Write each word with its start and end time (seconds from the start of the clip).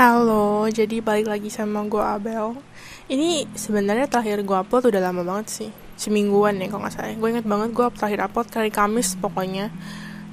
Halo, 0.00 0.64
jadi 0.72 1.04
balik 1.04 1.28
lagi 1.28 1.52
sama 1.52 1.84
gue 1.84 2.00
Abel. 2.00 2.56
Ini 3.12 3.44
sebenarnya 3.52 4.08
terakhir 4.08 4.40
gue 4.48 4.56
upload 4.56 4.88
udah 4.88 4.96
lama 4.96 5.20
banget 5.20 5.46
sih, 5.52 5.70
semingguan 6.00 6.56
ya 6.56 6.72
kalau 6.72 6.88
nggak 6.88 6.94
salah. 6.96 7.12
Gue 7.20 7.28
inget 7.36 7.44
banget 7.44 7.76
gue 7.76 7.84
terakhir 8.00 8.24
upload 8.24 8.48
hari 8.48 8.72
Kamis 8.72 9.20
pokoknya. 9.20 9.68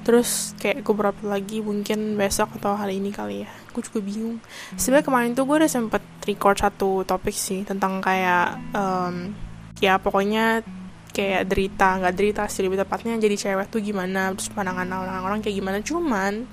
Terus 0.08 0.56
kayak 0.56 0.88
gue 0.88 0.96
berapa 0.96 1.20
lagi 1.28 1.60
mungkin 1.60 2.16
besok 2.16 2.56
atau 2.56 2.80
hari 2.80 3.04
ini 3.04 3.12
kali 3.12 3.44
ya. 3.44 3.52
Gue 3.76 3.84
juga 3.84 4.00
bingung. 4.00 4.40
Sebenarnya 4.80 5.04
kemarin 5.04 5.36
tuh 5.36 5.44
gue 5.44 5.60
udah 5.60 5.68
sempet 5.68 6.04
record 6.24 6.64
satu 6.64 7.04
topik 7.04 7.36
sih 7.36 7.68
tentang 7.68 8.00
kayak 8.00 8.72
um, 8.72 9.36
ya 9.84 10.00
pokoknya 10.00 10.64
kayak 11.12 11.44
derita 11.44 12.00
nggak 12.00 12.16
derita 12.16 12.48
sih 12.48 12.64
lebih 12.64 12.88
tepatnya 12.88 13.20
jadi 13.20 13.36
cewek 13.36 13.68
tuh 13.68 13.84
gimana 13.84 14.32
terus 14.32 14.48
pandangan 14.48 14.88
orang-orang 14.88 15.44
kayak 15.44 15.60
gimana 15.60 15.80
cuman 15.84 16.48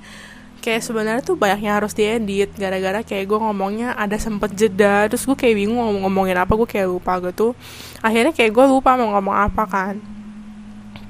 kayak 0.64 0.80
sebenarnya 0.80 1.20
tuh 1.20 1.36
banyaknya 1.36 1.76
harus 1.76 1.92
diedit 1.92 2.48
gara-gara 2.56 3.04
kayak 3.04 3.28
gue 3.28 3.36
ngomongnya 3.36 3.92
ada 3.92 4.16
sempet 4.16 4.56
jeda 4.56 5.04
terus 5.12 5.28
gue 5.28 5.36
kayak 5.36 5.60
bingung 5.60 5.76
ngomong 5.76 6.08
ngomongin 6.08 6.40
apa 6.40 6.56
gue 6.56 6.64
kayak 6.64 6.88
lupa 6.88 7.20
gitu. 7.20 7.52
Akhirnya 8.00 8.32
kayak 8.32 8.48
gue 8.56 8.64
lupa 8.72 8.96
mau 8.96 9.12
ngomong 9.12 9.36
apa 9.36 9.64
kan. 9.68 9.94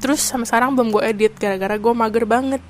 Terus 0.02 0.20
sampai 0.26 0.50
sekarang 0.50 0.74
belum 0.74 0.90
gue 0.90 1.02
edit 1.06 1.38
gara-gara 1.38 1.78
gue 1.78 1.92
mager 1.94 2.26
banget. 2.26 2.62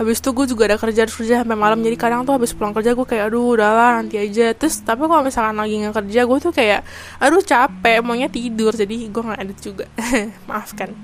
Habis 0.00 0.24
itu 0.24 0.32
gue 0.32 0.46
juga 0.48 0.72
ada 0.72 0.80
kerja 0.80 1.04
kerja 1.04 1.44
sampai 1.44 1.52
malam 1.52 1.84
jadi 1.84 2.00
kadang 2.00 2.24
tuh 2.24 2.40
habis 2.40 2.56
pulang 2.56 2.72
kerja 2.72 2.96
gue 2.96 3.04
kayak 3.04 3.28
aduh 3.28 3.52
udahlah 3.52 4.00
nanti 4.00 4.16
aja. 4.16 4.56
Terus 4.56 4.80
tapi 4.80 5.04
kalau 5.04 5.20
misalkan 5.20 5.60
lagi 5.60 5.84
nggak 5.84 5.94
kerja 6.00 6.20
gue 6.24 6.38
tuh 6.40 6.52
kayak 6.56 6.80
aduh 7.20 7.44
capek 7.44 8.00
maunya 8.00 8.32
tidur. 8.32 8.72
Jadi 8.72 9.12
gue 9.12 9.22
nggak 9.22 9.40
edit 9.44 9.58
juga. 9.60 9.84
Maafkan 10.48 10.96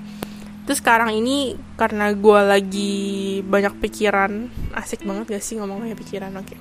terus 0.69 0.85
sekarang 0.85 1.09
ini 1.17 1.57
karena 1.81 2.13
gue 2.13 2.39
lagi 2.45 2.93
banyak 3.41 3.81
pikiran 3.81 4.53
asik 4.77 5.01
banget 5.01 5.33
gak 5.33 5.41
sih 5.41 5.57
ngomong 5.57 5.81
banyak 5.81 5.97
pikiran? 5.97 6.29
Oke. 6.37 6.53
Okay. 6.53 6.59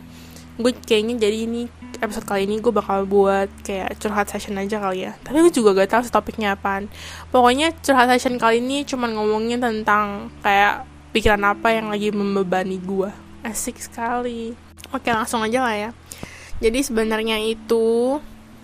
gue 0.59 0.73
kayaknya 0.73 1.29
jadi 1.29 1.45
ini 1.45 1.69
episode 2.01 2.25
kali 2.25 2.49
ini 2.49 2.57
gue 2.57 2.73
bakal 2.73 3.05
buat 3.05 3.53
kayak 3.69 4.01
curhat 4.01 4.33
session 4.33 4.57
aja 4.57 4.81
kali 4.81 5.05
ya. 5.05 5.13
Tapi 5.21 5.45
gue 5.45 5.53
juga 5.53 5.77
gak 5.77 5.93
tahu 5.93 6.03
topiknya 6.09 6.57
apaan. 6.57 6.89
Pokoknya 7.29 7.77
curhat 7.85 8.09
session 8.09 8.41
kali 8.41 8.65
ini 8.65 8.89
cuma 8.89 9.13
ngomongin 9.13 9.61
tentang 9.61 10.33
kayak 10.41 10.89
pikiran 11.13 11.45
apa 11.45 11.69
yang 11.77 11.93
lagi 11.93 12.09
membebani 12.09 12.81
gue 12.81 13.13
asik 13.45 13.77
sekali. 13.77 14.57
Oke 14.89 15.13
langsung 15.13 15.45
aja 15.45 15.61
lah 15.61 15.77
ya. 15.77 15.91
Jadi 16.65 16.81
sebenarnya 16.81 17.45
itu 17.45 18.17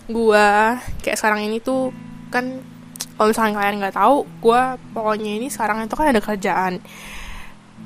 gue 0.09 0.49
kayak 1.05 1.21
sekarang 1.21 1.45
ini 1.45 1.61
tuh 1.61 1.93
kan 2.33 2.65
kalau 3.15 3.31
misalnya 3.31 3.55
kalian 3.63 3.77
nggak 3.79 3.95
tahu 3.95 4.27
gue 4.43 4.63
pokoknya 4.91 5.31
ini 5.39 5.47
sekarang 5.47 5.87
itu 5.87 5.95
kan 5.95 6.11
ada 6.11 6.21
kerjaan. 6.23 6.83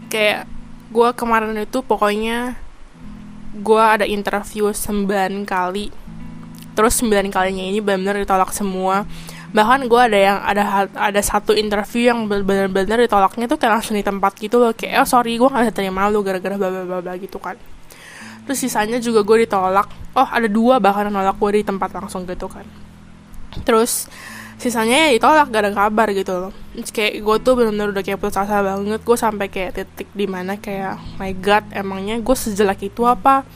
Kayak 0.09 0.49
gue 0.89 1.09
kemarin 1.13 1.53
itu 1.61 1.85
pokoknya 1.85 2.57
gue 3.53 3.83
ada 3.83 4.09
interview 4.09 4.73
9 4.73 5.45
kali. 5.45 5.93
Terus 6.73 6.95
9 7.05 7.29
kalinya 7.29 7.65
ini 7.65 7.85
benar-benar 7.85 8.17
ditolak 8.25 8.57
semua. 8.57 9.05
Bahkan 9.49 9.89
gue 9.89 10.01
ada 10.01 10.19
yang 10.19 10.39
ada 10.45 10.89
ada 10.93 11.21
satu 11.21 11.53
interview 11.57 12.09
yang 12.09 12.29
benar-benar 12.29 13.01
ditolaknya 13.01 13.49
tuh 13.49 13.57
kayak 13.61 13.81
langsung 13.81 13.97
di 14.01 14.05
tempat 14.05 14.33
gitu 14.41 14.57
loh. 14.57 14.73
Kayak 14.73 15.05
oh 15.05 15.09
sorry 15.09 15.37
gue 15.37 15.49
gak 15.49 15.65
bisa 15.69 15.75
terima 15.77 16.09
lu 16.09 16.25
gara-gara 16.25 16.57
bla 16.57 16.69
bla 16.73 17.01
bla 17.05 17.13
gitu 17.21 17.37
kan. 17.37 17.57
Terus 18.49 18.65
sisanya 18.65 18.97
juga 18.97 19.21
gue 19.21 19.45
ditolak. 19.45 19.93
Oh 20.17 20.25
ada 20.25 20.49
dua 20.49 20.81
bahkan 20.81 21.13
nolak 21.13 21.37
gue 21.37 21.61
di 21.61 21.63
tempat 21.69 21.93
langsung 21.93 22.25
gitu 22.25 22.49
kan. 22.49 22.65
Terus 23.65 24.09
sisanya 24.59 25.07
ya 25.07 25.09
ditolak 25.15 25.55
gak 25.55 25.63
ada 25.65 25.73
kabar 25.73 26.11
gitu 26.11 26.35
loh. 26.35 26.53
Terus 26.75 26.91
kayak 26.91 27.23
gue 27.23 27.37
tuh 27.47 27.53
bener-bener 27.55 27.95
udah 27.95 28.03
kayak 28.03 28.19
putus 28.19 28.43
asa 28.43 28.59
banget. 28.61 29.01
Gue 29.07 29.17
sampai 29.17 29.47
kayak 29.47 29.71
titik 29.79 30.09
di 30.13 30.27
mana 30.27 30.59
kayak 30.59 30.99
my 31.17 31.31
god 31.39 31.63
emangnya 31.71 32.19
gue 32.19 32.37
sejelek 32.37 32.91
itu 32.91 33.07
apa? 33.07 33.47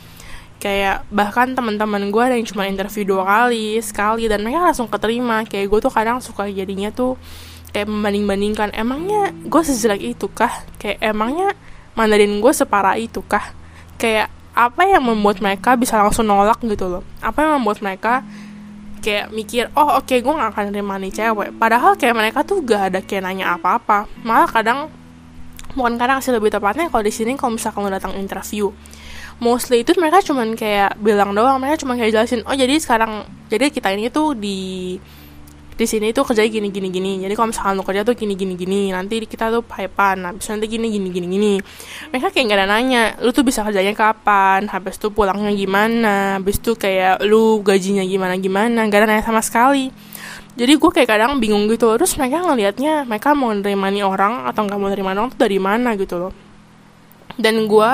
Kayak 0.62 1.02
bahkan 1.10 1.58
teman-teman 1.58 2.14
gue 2.14 2.22
ada 2.22 2.38
yang 2.38 2.46
cuma 2.46 2.70
interview 2.70 3.02
dua 3.02 3.26
kali 3.26 3.82
sekali 3.82 4.30
dan 4.30 4.46
mereka 4.46 4.70
langsung 4.70 4.86
keterima. 4.86 5.42
Kayak 5.42 5.74
gue 5.74 5.78
tuh 5.82 5.92
kadang 5.92 6.22
suka 6.22 6.46
jadinya 6.46 6.94
tuh 6.94 7.18
kayak 7.74 7.90
membanding-bandingkan 7.90 8.70
emangnya 8.70 9.34
gue 9.42 9.62
sejelek 9.66 10.14
itu 10.14 10.30
kah? 10.30 10.62
Kayak 10.78 11.02
emangnya 11.02 11.58
Mandarin 11.98 12.38
gue 12.38 12.52
separah 12.54 12.94
itu 12.94 13.20
kah? 13.26 13.52
Kayak 13.98 14.30
apa 14.54 14.84
yang 14.84 15.02
membuat 15.02 15.42
mereka 15.42 15.74
bisa 15.74 15.98
langsung 15.98 16.30
nolak 16.30 16.62
gitu 16.62 16.86
loh? 16.86 17.02
Apa 17.18 17.42
yang 17.42 17.58
membuat 17.58 17.82
mereka 17.82 18.22
kayak 19.02 19.34
mikir 19.34 19.68
oh 19.74 19.98
oke 19.98 20.06
okay, 20.06 20.22
gue 20.22 20.30
gak 20.32 20.54
akan 20.54 20.70
terima 20.70 20.94
nih 20.96 21.12
cewek. 21.12 21.50
Padahal 21.58 21.98
kayak 21.98 22.14
mereka 22.14 22.46
tuh 22.46 22.62
gak 22.62 22.94
ada 22.94 23.00
kayak 23.02 23.26
nanya 23.26 23.58
apa-apa. 23.58 24.06
Malah 24.22 24.48
kadang 24.48 24.78
bukan 25.74 25.96
kadang 25.96 26.20
sih 26.20 26.32
lebih 26.32 26.52
tepatnya 26.52 26.88
kalau 26.92 27.04
di 27.04 27.12
sini 27.12 27.36
kalau 27.36 27.56
misalkan 27.56 27.84
lo 27.84 27.90
datang 27.90 28.12
interview 28.16 28.68
mostly 29.40 29.82
itu 29.82 29.96
mereka 29.96 30.20
cuman 30.20 30.54
kayak 30.54 31.00
bilang 31.00 31.32
doang 31.32 31.56
mereka 31.58 31.82
cuma 31.82 31.96
kayak 31.96 32.12
jelasin 32.12 32.44
oh 32.44 32.54
jadi 32.54 32.76
sekarang 32.78 33.24
jadi 33.48 33.72
kita 33.72 33.88
ini 33.96 34.12
tuh 34.12 34.36
di 34.36 34.96
di 35.72 35.86
sini 35.88 36.12
tuh 36.12 36.22
kerja 36.28 36.44
gini 36.44 36.68
gini 36.68 36.88
gini. 36.92 37.12
Jadi 37.24 37.32
kalau 37.32 37.48
misalkan 37.50 37.74
lo 37.80 37.84
kerja 37.84 38.04
tuh 38.04 38.12
gini 38.12 38.36
gini 38.36 38.54
gini 38.54 38.92
nanti 38.92 39.18
kita 39.24 39.48
tuh 39.48 39.64
pipean 39.64 40.28
habis 40.28 40.46
nanti 40.52 40.68
gini 40.68 40.92
gini 40.92 41.08
gini 41.08 41.26
gini. 41.26 41.52
Mereka 42.12 42.28
kayak 42.30 42.44
gak 42.52 42.58
ada 42.60 42.66
nanya 42.68 43.02
lu 43.24 43.32
tuh 43.32 43.42
bisa 43.42 43.64
kerjanya 43.64 43.96
kapan? 43.96 44.68
Habis 44.68 45.00
tuh 45.00 45.10
pulangnya 45.10 45.50
gimana? 45.56 46.36
Habis 46.36 46.60
tuh 46.60 46.76
kayak 46.76 47.24
lu 47.24 47.64
gajinya 47.64 48.04
gimana 48.04 48.36
gimana? 48.36 48.84
Gak 48.88 49.04
ada 49.04 49.06
nanya 49.08 49.24
sama 49.24 49.40
sekali. 49.40 49.88
Jadi 50.52 50.72
gue 50.76 50.90
kayak 50.92 51.08
kadang 51.08 51.40
bingung 51.40 51.64
gitu. 51.72 51.88
Terus 51.96 52.12
mereka 52.20 52.44
ngelihatnya 52.44 53.08
mereka 53.08 53.32
mau 53.32 53.56
nerima 53.56 53.88
nih 53.88 54.04
orang 54.04 54.44
atau 54.52 54.68
nggak 54.68 54.78
mau 54.78 54.92
nerima 54.92 55.16
orang 55.16 55.32
tuh 55.32 55.40
dari 55.40 55.56
mana 55.56 55.96
gitu 55.96 56.20
loh. 56.20 56.32
Dan 57.40 57.64
gue 57.64 57.90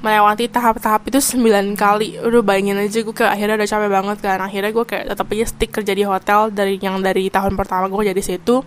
melewati 0.00 0.48
tahap-tahap 0.48 1.08
itu 1.08 1.20
sembilan 1.20 1.76
kali. 1.76 2.20
Udah 2.20 2.40
bayangin 2.40 2.80
aja 2.80 3.04
gue 3.04 3.14
kayak 3.14 3.32
akhirnya 3.36 3.54
udah 3.60 3.68
capek 3.68 3.90
banget 3.92 4.18
kan. 4.24 4.38
Akhirnya 4.40 4.70
gue 4.72 4.84
kayak 4.88 5.04
tetap 5.12 5.26
aja 5.28 5.46
stick 5.46 5.70
kerja 5.70 5.92
di 5.92 6.04
hotel 6.04 6.40
dari 6.52 6.80
yang 6.80 7.04
dari 7.04 7.28
tahun 7.28 7.54
pertama 7.54 7.92
gue 7.92 8.12
jadi 8.12 8.22
situ. 8.24 8.64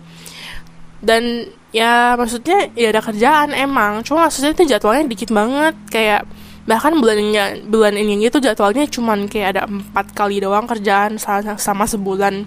Dan 1.04 1.50
ya 1.74 2.14
maksudnya 2.14 2.70
ya 2.78 2.94
ada 2.94 3.02
kerjaan 3.02 3.50
emang. 3.52 4.06
Cuma 4.06 4.30
maksudnya 4.30 4.54
itu 4.54 4.64
jadwalnya 4.64 5.10
dikit 5.10 5.30
banget. 5.34 5.74
Kayak 5.90 6.22
bahkan 6.64 6.96
bulannya 6.96 7.68
bulan 7.68 7.92
ini 7.92 8.24
gitu 8.24 8.40
jadwalnya 8.40 8.88
cuman 8.88 9.28
kayak 9.28 9.48
ada 9.52 9.62
empat 9.68 10.16
kali 10.16 10.40
doang 10.40 10.64
kerjaan 10.64 11.20
sama, 11.20 11.58
sama 11.60 11.84
sebulan. 11.84 12.46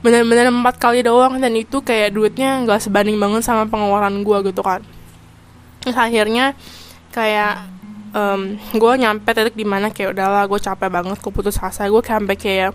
Bener-bener 0.00 0.48
empat 0.48 0.78
kali 0.78 1.02
doang 1.04 1.36
dan 1.42 1.52
itu 1.58 1.82
kayak 1.82 2.14
duitnya 2.14 2.64
nggak 2.64 2.80
sebanding 2.86 3.18
banget 3.20 3.44
sama 3.44 3.66
pengeluaran 3.66 4.24
gue 4.24 4.38
gitu 4.46 4.62
kan. 4.62 4.80
Terus 5.82 5.98
akhirnya 5.98 6.56
kayak 7.12 7.77
um, 8.18 8.40
gue 8.74 8.92
nyampe 8.98 9.30
titik 9.30 9.54
di 9.54 9.66
mana 9.66 9.94
kayak 9.94 10.18
udahlah 10.18 10.44
gue 10.50 10.58
capek 10.58 10.90
banget 10.90 11.18
gue 11.22 11.32
putus 11.32 11.62
asa 11.62 11.86
gue 11.86 12.02
sampai 12.02 12.34
kayak 12.34 12.72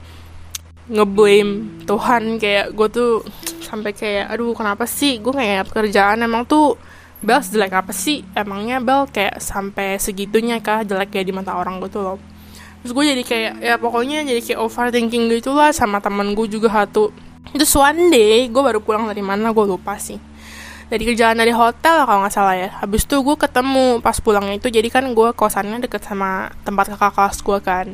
ngeblame 0.84 1.84
Tuhan 1.88 2.40
kayak 2.40 2.76
gue 2.76 2.88
tuh 2.92 3.12
sampai 3.64 3.96
kayak 3.96 4.36
aduh 4.36 4.52
kenapa 4.52 4.84
sih? 4.84 5.20
Gue 5.24 5.32
kayak 5.36 5.72
pekerjaan 5.72 6.24
emang 6.24 6.44
tuh 6.44 6.76
Bel 7.24 7.40
jelek 7.40 7.72
apa 7.72 7.96
sih? 7.96 8.20
Emangnya 8.36 8.84
Bel 8.84 9.08
kayak 9.08 9.40
sampai 9.40 9.96
segitunya 9.96 10.60
kah? 10.60 10.84
Jelek 10.84 11.16
kayak 11.16 11.26
di 11.32 11.34
mata 11.34 11.56
orang 11.56 11.80
gitu 11.88 12.04
loh. 12.04 12.20
Terus 12.84 12.92
gue 12.92 13.04
jadi 13.16 13.24
kayak 13.24 13.54
ya 13.64 13.76
pokoknya 13.80 14.28
jadi 14.28 14.42
kayak 14.44 14.60
overthinking 14.60 15.32
gitu 15.32 15.56
lah 15.56 15.72
sama 15.72 16.04
temen 16.04 16.36
gue 16.36 16.48
juga 16.52 16.68
satu. 16.68 17.16
Terus 17.56 17.72
one 17.80 18.12
day 18.12 18.52
gue 18.52 18.60
baru 18.60 18.84
pulang 18.84 19.08
dari 19.08 19.24
mana? 19.24 19.56
Gue 19.56 19.64
lupa 19.64 19.96
sih 19.96 20.33
dari 20.94 21.10
kerjaan 21.10 21.42
dari 21.42 21.50
hotel 21.50 22.06
kalau 22.06 22.22
nggak 22.22 22.34
salah 22.38 22.54
ya. 22.54 22.70
Habis 22.86 23.10
itu 23.10 23.18
gue 23.26 23.34
ketemu 23.34 23.98
pas 23.98 24.14
pulangnya 24.22 24.62
itu 24.62 24.70
jadi 24.70 24.86
kan 24.94 25.10
gue 25.10 25.34
kosannya 25.34 25.82
deket 25.82 26.06
sama 26.06 26.54
tempat 26.62 26.94
kakak 26.94 27.18
kelas 27.18 27.38
gue 27.42 27.60
kan. 27.66 27.88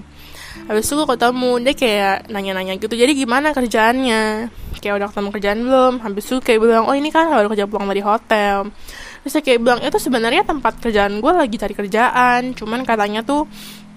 Habis 0.68 0.84
itu 0.84 0.94
gue 1.00 1.08
ketemu 1.08 1.52
dia 1.64 1.74
kayak 1.80 2.18
nanya-nanya 2.28 2.76
gitu 2.76 2.92
jadi 3.00 3.16
gimana 3.16 3.56
kerjaannya? 3.56 4.52
Kayak 4.84 4.94
udah 5.00 5.08
ketemu 5.16 5.30
kerjaan 5.32 5.60
belum? 5.64 5.94
Habis 6.04 6.24
itu 6.28 6.36
kayak 6.44 6.60
bilang 6.60 6.84
oh 6.92 6.96
ini 6.96 7.08
kan 7.08 7.32
baru 7.32 7.48
kerja 7.48 7.72
pulang 7.72 7.88
dari 7.88 8.04
hotel. 8.04 8.68
Terus 9.24 9.34
kayak 9.48 9.60
bilang 9.64 9.80
itu 9.80 9.96
sebenarnya 9.96 10.44
tempat 10.44 10.84
kerjaan 10.84 11.24
gue 11.24 11.32
lagi 11.32 11.56
cari 11.56 11.72
kerjaan. 11.72 12.52
Cuman 12.52 12.84
katanya 12.84 13.24
tuh 13.24 13.48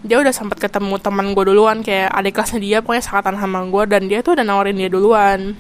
dia 0.07 0.23
udah 0.23 0.31
sempat 0.31 0.63
ketemu 0.63 1.03
teman 1.03 1.35
gue 1.35 1.45
duluan 1.47 1.83
kayak 1.83 2.07
adik 2.11 2.39
kelasnya 2.39 2.59
dia 2.63 2.79
pokoknya 2.83 3.03
sakatan 3.03 3.35
sama 3.35 3.67
gue 3.67 3.83
dan 3.91 4.07
dia 4.07 4.23
tuh 4.23 4.39
udah 4.39 4.47
nawarin 4.47 4.79
dia 4.79 4.87
duluan. 4.87 5.59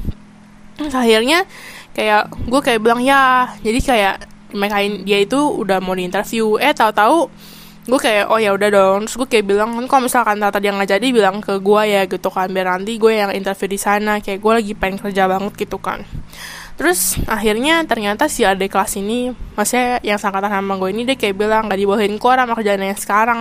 Terus 0.78 0.94
akhirnya 0.94 1.44
kayak 1.92 2.32
gue 2.32 2.60
kayak 2.60 2.80
bilang 2.80 3.00
ya. 3.00 3.52
Jadi 3.60 3.78
kayak 3.80 4.14
mereka 4.52 4.84
dia 5.04 5.18
itu 5.24 5.38
udah 5.38 5.80
mau 5.80 5.96
di 5.96 6.04
interview 6.04 6.60
eh 6.60 6.76
tahu-tahu 6.76 7.32
gue 7.82 7.98
kayak 7.98 8.30
oh 8.30 8.38
ya 8.38 8.54
udah 8.54 8.68
dong. 8.70 9.00
Terus 9.08 9.16
gue 9.18 9.28
kayak 9.28 9.46
bilang 9.48 9.74
kan 9.74 9.84
kalau 9.88 10.02
misalkan 10.06 10.38
tata 10.38 10.62
dia 10.62 10.70
nggak 10.70 10.90
jadi 10.98 11.06
bilang 11.10 11.42
ke 11.42 11.58
gue 11.58 11.82
ya 11.88 12.02
gitu 12.06 12.28
kan. 12.30 12.46
Biar 12.52 12.78
nanti 12.78 13.00
gue 13.00 13.12
yang 13.12 13.30
interview 13.34 13.68
di 13.72 13.78
sana. 13.80 14.22
Kayak 14.22 14.38
gue 14.38 14.52
lagi 14.62 14.72
pengen 14.78 14.98
kerja 15.02 15.26
banget 15.26 15.52
gitu 15.56 15.78
kan. 15.82 16.06
Terus 16.78 17.20
akhirnya 17.28 17.84
ternyata 17.84 18.26
si 18.32 18.48
adik 18.48 18.72
kelas 18.72 18.96
ini 18.96 19.30
maksudnya 19.54 20.00
yang 20.00 20.16
sangkatan 20.16 20.48
sama 20.48 20.80
gue 20.80 20.90
ini 20.90 21.04
dia 21.04 21.20
kayak 21.20 21.36
bilang 21.36 21.68
gak 21.68 21.78
dibolehin 21.78 22.16
kok 22.16 22.32
sama 22.32 22.54
kerjaan 22.56 22.80
yang 22.80 22.98
sekarang. 22.98 23.40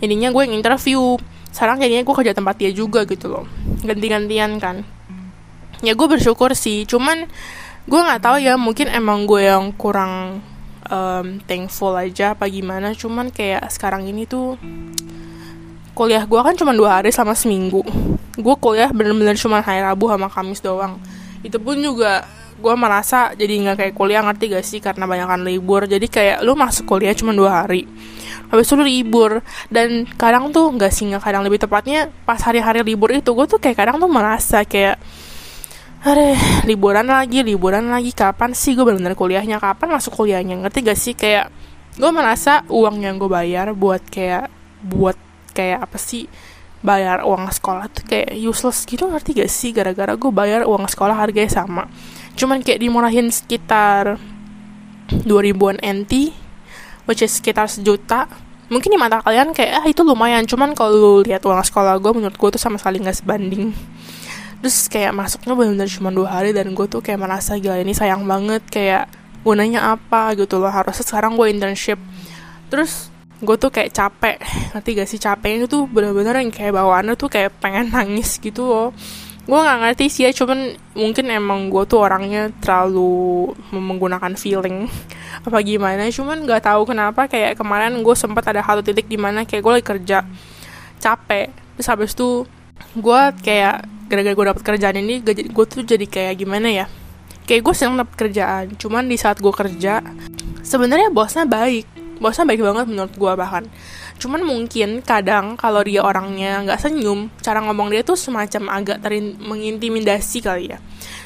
Jadinya 0.00 0.28
gue 0.32 0.42
yang 0.48 0.54
interview. 0.56 1.18
Sekarang 1.54 1.78
jadinya 1.78 2.02
gue 2.02 2.14
kerja 2.14 2.32
tempat 2.34 2.58
dia 2.58 2.70
juga 2.74 3.06
gitu 3.06 3.30
loh. 3.30 3.44
Ganti-gantian 3.86 4.58
kan. 4.58 4.82
Ya 5.84 5.92
gue 5.94 6.06
bersyukur 6.08 6.50
sih. 6.56 6.82
Cuman 6.88 7.30
gue 7.84 8.00
nggak 8.00 8.22
tahu 8.24 8.36
ya 8.40 8.56
mungkin 8.56 8.88
emang 8.88 9.28
gue 9.28 9.44
yang 9.44 9.68
kurang 9.76 10.40
um, 10.88 11.26
thankful 11.44 11.92
aja 11.96 12.32
apa 12.32 12.48
gimana. 12.48 12.92
Cuman 12.96 13.28
kayak 13.28 13.68
sekarang 13.72 14.08
ini 14.08 14.24
tuh 14.24 14.56
kuliah 15.94 16.26
gue 16.26 16.40
kan 16.40 16.56
cuma 16.58 16.74
dua 16.74 17.00
hari 17.00 17.12
selama 17.12 17.36
seminggu. 17.36 17.84
Gue 18.34 18.54
kuliah 18.58 18.90
bener-bener 18.90 19.38
cuma 19.38 19.62
hari 19.62 19.84
Rabu 19.84 20.10
sama 20.10 20.28
Kamis 20.32 20.60
doang. 20.64 20.98
Itu 21.44 21.60
pun 21.60 21.78
juga 21.78 22.26
gue 22.54 22.74
merasa 22.78 23.34
jadi 23.36 23.60
nggak 23.60 23.76
kayak 23.76 23.94
kuliah 23.94 24.22
ngerti 24.24 24.44
gak 24.56 24.64
sih? 24.64 24.80
Karena 24.80 25.04
banyak 25.04 25.28
kan 25.28 25.40
libur. 25.44 25.84
Jadi 25.84 26.06
kayak 26.08 26.42
lu 26.42 26.56
masuk 26.56 26.88
kuliah 26.88 27.12
cuma 27.12 27.36
dua 27.36 27.62
hari. 27.62 27.86
Habis 28.48 28.66
itu 28.66 28.74
lu 28.80 28.84
libur. 28.88 29.44
Dan 29.68 30.08
kadang 30.16 30.50
tuh 30.50 30.72
nggak 30.72 30.90
sih 30.90 31.04
nggak 31.12 31.22
kadang. 31.22 31.44
Lebih 31.46 31.62
tepatnya 31.62 32.08
pas 32.24 32.40
hari-hari 32.40 32.80
libur 32.80 33.12
itu 33.12 33.30
gue 33.30 33.46
tuh 33.46 33.60
kayak 33.60 33.76
kadang 33.76 33.96
tuh 34.00 34.10
merasa 34.10 34.64
kayak 34.64 34.98
Aduh, 36.04 36.36
liburan 36.68 37.08
lagi, 37.08 37.40
liburan 37.40 37.88
lagi. 37.88 38.12
Kapan 38.12 38.52
sih 38.52 38.76
gue 38.76 38.84
bener-bener 38.84 39.16
kuliahnya? 39.16 39.56
Kapan 39.56 39.88
masuk 39.88 40.12
kuliahnya? 40.20 40.60
Ngerti 40.60 40.84
gak 40.84 41.00
sih? 41.00 41.16
Kayak 41.16 41.48
gue 41.96 42.10
merasa 42.12 42.60
uang 42.68 43.00
yang 43.00 43.16
gue 43.16 43.24
bayar 43.24 43.72
buat 43.72 44.04
kayak 44.12 44.52
buat 44.84 45.16
kayak 45.56 45.88
apa 45.88 45.96
sih 45.96 46.28
bayar 46.84 47.24
uang 47.24 47.48
sekolah 47.48 47.88
tuh 47.88 48.04
kayak 48.04 48.36
useless 48.36 48.84
gitu 48.84 49.08
ngerti 49.08 49.40
gak 49.40 49.48
sih 49.48 49.72
gara-gara 49.72 50.12
gue 50.12 50.28
bayar 50.28 50.68
uang 50.68 50.84
sekolah 50.90 51.16
harganya 51.16 51.48
sama 51.48 51.88
cuman 52.34 52.60
kayak 52.60 52.82
dimurahin 52.82 53.30
sekitar 53.30 54.18
2000-an 55.08 55.80
NT 55.80 56.34
which 57.08 57.22
is 57.22 57.32
sekitar 57.32 57.70
sejuta 57.70 58.26
mungkin 58.68 58.90
di 58.90 58.98
mata 58.98 59.22
kalian 59.22 59.54
kayak 59.54 59.72
ah 59.80 59.86
itu 59.86 60.02
lumayan 60.02 60.44
cuman 60.44 60.74
kalau 60.74 61.22
lihat 61.22 61.46
uang 61.46 61.62
sekolah 61.62 61.96
gue 62.02 62.12
menurut 62.12 62.36
gue 62.36 62.48
tuh 62.58 62.60
sama 62.60 62.76
sekali 62.76 63.00
nggak 63.00 63.22
sebanding 63.22 63.70
terus 64.64 64.88
kayak 64.88 65.12
masuknya 65.12 65.52
benar-benar 65.52 65.92
cuma 65.92 66.08
dua 66.08 66.40
hari 66.40 66.56
dan 66.56 66.72
gue 66.72 66.88
tuh 66.88 67.04
kayak 67.04 67.20
merasa 67.20 67.60
gila 67.60 67.84
ini 67.84 67.92
sayang 67.92 68.24
banget 68.24 68.64
kayak 68.72 69.12
gunanya 69.44 69.92
apa 69.92 70.32
gitu 70.40 70.56
loh. 70.56 70.72
Harusnya 70.72 71.04
sekarang 71.04 71.36
gue 71.36 71.52
internship. 71.52 72.00
Terus 72.72 73.12
gue 73.44 73.56
tuh 73.60 73.68
kayak 73.68 73.92
capek. 73.92 74.40
Nanti 74.72 74.96
gak 74.96 75.04
sih? 75.04 75.20
Capeknya 75.20 75.68
tuh 75.68 75.84
bener-bener 75.84 76.40
yang 76.40 76.48
kayak 76.48 76.80
bawaannya 76.80 77.12
tuh 77.12 77.28
kayak 77.28 77.52
pengen 77.60 77.92
nangis 77.92 78.40
gitu 78.40 78.64
loh. 78.64 78.88
Gue 79.44 79.60
nggak 79.60 79.78
ngerti 79.84 80.08
sih 80.08 80.24
ya 80.24 80.32
cuman 80.32 80.72
mungkin 80.96 81.28
emang 81.28 81.68
gue 81.68 81.84
tuh 81.84 82.00
orangnya 82.00 82.48
terlalu 82.64 83.52
menggunakan 83.68 84.32
feeling 84.40 84.88
apa 85.46 85.60
gimana. 85.60 86.08
Cuman 86.08 86.48
nggak 86.48 86.64
tahu 86.64 86.88
kenapa 86.88 87.28
kayak 87.28 87.60
kemarin 87.60 88.00
gue 88.00 88.16
sempat 88.16 88.48
ada 88.48 88.64
satu 88.64 88.80
titik 88.80 89.12
di 89.12 89.20
mana 89.20 89.44
kayak 89.44 89.60
gue 89.60 89.72
lagi 89.76 89.84
kerja 89.84 90.24
capek. 90.96 91.52
Terus 91.76 91.88
habis 91.92 92.16
itu 92.16 92.48
gue 92.96 93.20
kayak 93.44 93.84
gara-gara 94.14 94.38
gue 94.38 94.46
dapet 94.54 94.62
kerjaan 94.62 94.96
ini 95.02 95.18
gue 95.26 95.66
tuh 95.66 95.82
jadi 95.82 96.06
kayak 96.06 96.38
gimana 96.38 96.70
ya? 96.70 96.86
Kayak 97.50 97.66
gue 97.66 97.74
seneng 97.74 97.98
dapet 97.98 98.14
kerjaan 98.14 98.78
cuman 98.78 99.10
di 99.10 99.18
saat 99.18 99.42
gue 99.42 99.50
kerja 99.50 99.98
sebenarnya 100.62 101.10
bosnya 101.10 101.42
baik. 101.42 101.90
Bosnya 102.22 102.46
baik 102.46 102.62
banget 102.62 102.86
menurut 102.86 103.10
gue 103.10 103.32
bahkan. 103.34 103.66
Cuman 104.22 104.46
mungkin 104.46 105.02
kadang 105.02 105.58
kalau 105.58 105.82
dia 105.82 106.06
orangnya 106.06 106.62
nggak 106.62 106.78
senyum 106.78 107.26
cara 107.42 107.58
ngomong 107.58 107.90
dia 107.90 108.06
tuh 108.06 108.14
semacam 108.14 108.70
agak 108.70 109.02
terin 109.02 109.34
mengintimidasi 109.42 110.38
kali 110.38 110.70
ya. 110.70 110.78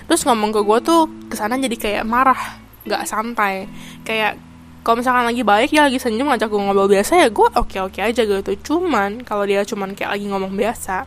Terus 0.09 0.25
ngomong 0.25 0.57
ke 0.57 0.65
gue 0.65 0.79
tuh 0.81 1.05
ke 1.29 1.37
sana 1.37 1.61
jadi 1.61 1.77
kayak 1.77 2.05
marah 2.09 2.41
nggak 2.89 3.05
santai. 3.05 3.69
Kayak 4.03 4.41
kalau 4.81 5.05
misalkan 5.05 5.29
lagi 5.29 5.45
baik 5.45 5.71
ya 5.77 5.85
lagi 5.85 6.01
senyum 6.01 6.33
ngajak 6.33 6.49
gue 6.49 6.61
ngobrol 6.65 6.89
biasa 6.89 7.21
ya 7.21 7.29
gue 7.29 7.49
oke 7.53 7.77
oke 7.93 8.01
aja 8.01 8.23
gitu. 8.25 8.53
Cuman 8.65 9.21
kalau 9.29 9.45
dia 9.45 9.61
cuman 9.69 9.93
kayak 9.93 10.17
lagi 10.17 10.25
ngomong 10.33 10.57
biasa 10.57 11.05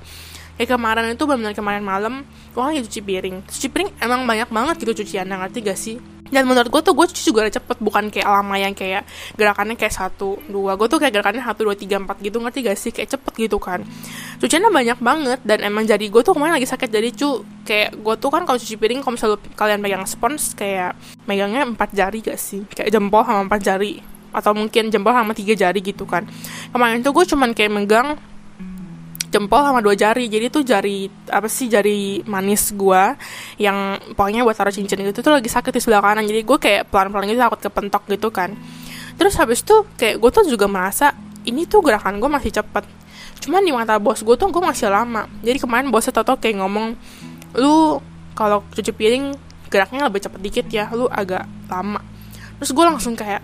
kayak 0.62 0.78
kemarin 0.78 1.18
itu 1.18 1.26
benar 1.26 1.58
kemarin 1.58 1.82
malam 1.82 2.22
gue 2.54 2.62
lagi 2.62 2.86
cuci 2.86 3.02
piring. 3.02 3.42
Cuci 3.50 3.68
piring 3.74 3.90
emang 3.98 4.30
banyak 4.30 4.46
banget 4.54 4.86
gitu 4.86 5.02
cucian 5.02 5.26
ngerti 5.26 5.66
gak 5.66 5.74
sih? 5.74 5.98
Dan 6.30 6.46
menurut 6.46 6.70
gue 6.70 6.82
tuh 6.86 6.94
gue 6.94 7.10
cuci 7.10 7.34
juga 7.34 7.50
cepet 7.50 7.82
bukan 7.82 8.14
kayak 8.14 8.30
lama 8.30 8.56
yang 8.62 8.78
kayak 8.78 9.10
gerakannya 9.34 9.74
kayak 9.74 9.90
satu 9.90 10.38
dua. 10.46 10.78
Gue 10.78 10.86
tuh 10.86 11.02
kayak 11.02 11.18
gerakannya 11.18 11.42
satu 11.42 11.66
dua 11.66 11.74
tiga 11.74 11.98
empat 11.98 12.22
gitu 12.22 12.38
ngerti 12.38 12.62
gak 12.62 12.78
sih? 12.78 12.94
Kayak 12.94 13.18
cepet 13.18 13.34
gitu 13.50 13.58
kan. 13.58 13.82
Cuciannya 14.38 14.70
banyak 14.70 15.00
banget 15.02 15.40
dan 15.42 15.66
emang 15.66 15.90
jadi 15.90 16.06
gue 16.06 16.22
tuh 16.22 16.38
kemarin 16.38 16.62
lagi 16.62 16.70
sakit 16.70 16.94
jadi 16.94 17.10
cu 17.10 17.42
kayak 17.66 17.98
gue 17.98 18.16
tuh 18.22 18.30
kan 18.30 18.46
kalau 18.46 18.62
cuci 18.62 18.78
piring 18.78 19.02
kalau 19.02 19.18
misalnya 19.18 19.42
kalian 19.58 19.82
pegang 19.82 20.06
spons 20.06 20.54
kayak 20.54 20.94
megangnya 21.26 21.66
empat 21.66 21.90
jari 21.90 22.22
gak 22.22 22.38
sih? 22.38 22.70
Kayak 22.70 22.94
jempol 22.94 23.26
sama 23.26 23.50
empat 23.50 23.66
jari 23.66 23.98
atau 24.32 24.56
mungkin 24.56 24.88
jempol 24.88 25.12
sama 25.12 25.34
tiga 25.34 25.58
jari 25.58 25.82
gitu 25.82 26.06
kan. 26.06 26.30
Kemarin 26.70 27.02
tuh 27.02 27.18
gue 27.18 27.26
cuman 27.28 27.52
kayak 27.52 27.72
megang 27.74 28.16
jempol 29.32 29.64
sama 29.64 29.80
dua 29.80 29.96
jari. 29.96 30.28
Jadi 30.28 30.52
tuh 30.52 30.62
jari 30.68 31.08
apa 31.32 31.48
sih 31.48 31.72
jari 31.72 32.22
manis 32.28 32.76
gue 32.76 33.04
yang 33.58 33.98
pokoknya 34.14 34.44
buat 34.44 34.54
taruh 34.60 34.76
cincin 34.76 35.00
gitu 35.08 35.24
tuh 35.24 35.32
lagi 35.32 35.48
sakit 35.48 35.72
di 35.72 35.82
sebelah 35.82 36.04
kanan. 36.04 36.28
Jadi 36.28 36.44
gue 36.44 36.58
kayak 36.60 36.92
pelan-pelan 36.92 37.32
gitu 37.32 37.40
takut 37.40 37.60
kepentok 37.64 38.04
gitu 38.12 38.30
kan. 38.30 38.54
Terus 39.16 39.34
habis 39.40 39.64
itu 39.64 39.88
kayak 39.96 40.20
gue 40.20 40.30
tuh 40.30 40.44
juga 40.46 40.68
merasa 40.68 41.16
ini 41.48 41.66
tuh 41.66 41.82
gerakan 41.82 42.20
gue 42.20 42.30
masih 42.30 42.52
cepet. 42.52 42.84
Cuman 43.42 43.66
di 43.66 43.74
mata 43.74 43.98
bos 43.98 44.22
gue 44.22 44.36
tuh 44.36 44.52
gue 44.52 44.62
masih 44.62 44.92
lama. 44.92 45.26
Jadi 45.42 45.58
kemarin 45.58 45.90
bosnya 45.90 46.14
tau 46.14 46.38
kayak 46.38 46.62
ngomong 46.62 46.94
lu 47.58 47.98
kalau 48.36 48.64
cuci 48.76 48.92
piring 48.94 49.36
geraknya 49.72 50.08
lebih 50.08 50.20
cepet 50.20 50.40
dikit 50.44 50.66
ya 50.68 50.92
lu 50.92 51.08
agak 51.08 51.48
lama. 51.72 52.04
Terus 52.60 52.72
gue 52.76 52.86
langsung 52.86 53.16
kayak 53.16 53.42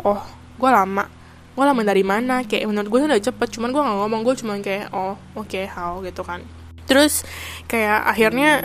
oh 0.00 0.22
gue 0.56 0.70
lama 0.70 1.19
gue 1.60 1.66
lama 1.68 1.84
dari 1.84 2.00
mana? 2.00 2.40
Kayak 2.48 2.72
menurut 2.72 2.88
gue 2.88 3.00
udah 3.04 3.20
cepet 3.20 3.48
cuman 3.52 3.68
gue 3.68 3.82
gak 3.84 3.98
ngomong 4.00 4.20
gue 4.24 4.34
cuman 4.40 4.58
kayak 4.64 4.88
oh 4.96 5.20
oke 5.36 5.44
okay, 5.44 5.68
how 5.68 6.00
gitu 6.00 6.24
kan. 6.24 6.40
Terus 6.88 7.20
kayak 7.68 8.08
akhirnya 8.08 8.64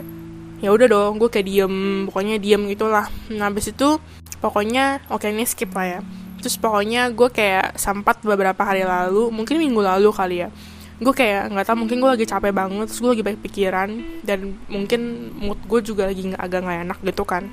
ya 0.63 0.71
udah 0.71 0.87
dong 0.87 1.19
gue 1.19 1.27
kayak 1.27 1.43
diem 1.43 2.07
pokoknya 2.07 2.39
diem 2.39 2.63
gitulah. 2.71 3.11
Nah 3.35 3.51
habis 3.51 3.67
itu 3.67 3.99
pokoknya 4.39 5.03
oke 5.11 5.27
okay, 5.27 5.35
ini 5.35 5.43
skip 5.43 5.75
lah 5.75 5.99
ya. 5.99 6.01
Terus 6.39 6.55
pokoknya 6.55 7.11
gue 7.11 7.27
kayak 7.27 7.75
sempat 7.75 8.23
beberapa 8.23 8.63
hari 8.63 8.87
lalu 8.87 9.27
mungkin 9.27 9.59
minggu 9.59 9.83
lalu 9.83 10.15
kali 10.15 10.47
ya 10.47 10.49
gue 10.95 11.11
kayak 11.11 11.51
nggak 11.51 11.67
tahu 11.67 11.83
mungkin 11.83 11.99
gue 11.99 12.07
lagi 12.07 12.23
capek 12.23 12.55
banget 12.55 12.87
terus 12.87 13.03
gue 13.03 13.11
lagi 13.11 13.23
banyak 13.27 13.41
pikiran 13.43 13.89
dan 14.23 14.55
mungkin 14.71 15.27
mood 15.35 15.59
gue 15.67 15.83
juga 15.83 16.07
lagi 16.07 16.31
nggak 16.31 16.39
agak 16.39 16.59
nggak 16.63 16.79
enak 16.87 16.99
gitu 17.03 17.23
kan. 17.27 17.43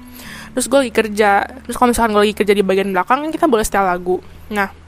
Terus 0.55 0.67
gue 0.71 0.79
lagi 0.87 0.93
kerja 0.95 1.31
terus 1.67 1.75
kalau 1.75 1.91
misalkan 1.91 2.15
gue 2.15 2.23
lagi 2.23 2.37
kerja 2.39 2.55
di 2.55 2.63
bagian 2.63 2.95
belakang 2.95 3.27
kita 3.35 3.51
boleh 3.51 3.67
setel 3.67 3.83
lagu. 3.83 4.23
Nah 4.55 4.82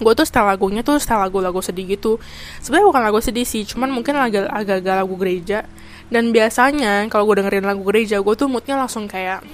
gue 0.00 0.12
tuh 0.16 0.24
setel 0.24 0.48
lagunya 0.48 0.80
tuh 0.80 0.96
setel 0.96 1.20
lagu-lagu 1.20 1.60
sedih 1.60 1.94
gitu. 1.94 2.16
Sebenarnya 2.64 2.86
bukan 2.88 3.02
lagu 3.04 3.20
sedih 3.20 3.44
sih 3.44 3.68
cuman 3.68 3.92
mungkin 3.92 4.16
agak-agak 4.16 4.94
lagu 5.04 5.14
gereja. 5.20 5.68
Dan 6.10 6.34
biasanya 6.34 7.06
kalau 7.12 7.28
gue 7.28 7.44
dengerin 7.44 7.68
lagu 7.68 7.84
gereja 7.86 8.18
gue 8.18 8.34
tuh 8.34 8.48
moodnya 8.48 8.80
langsung 8.80 9.06
kayak 9.06 9.44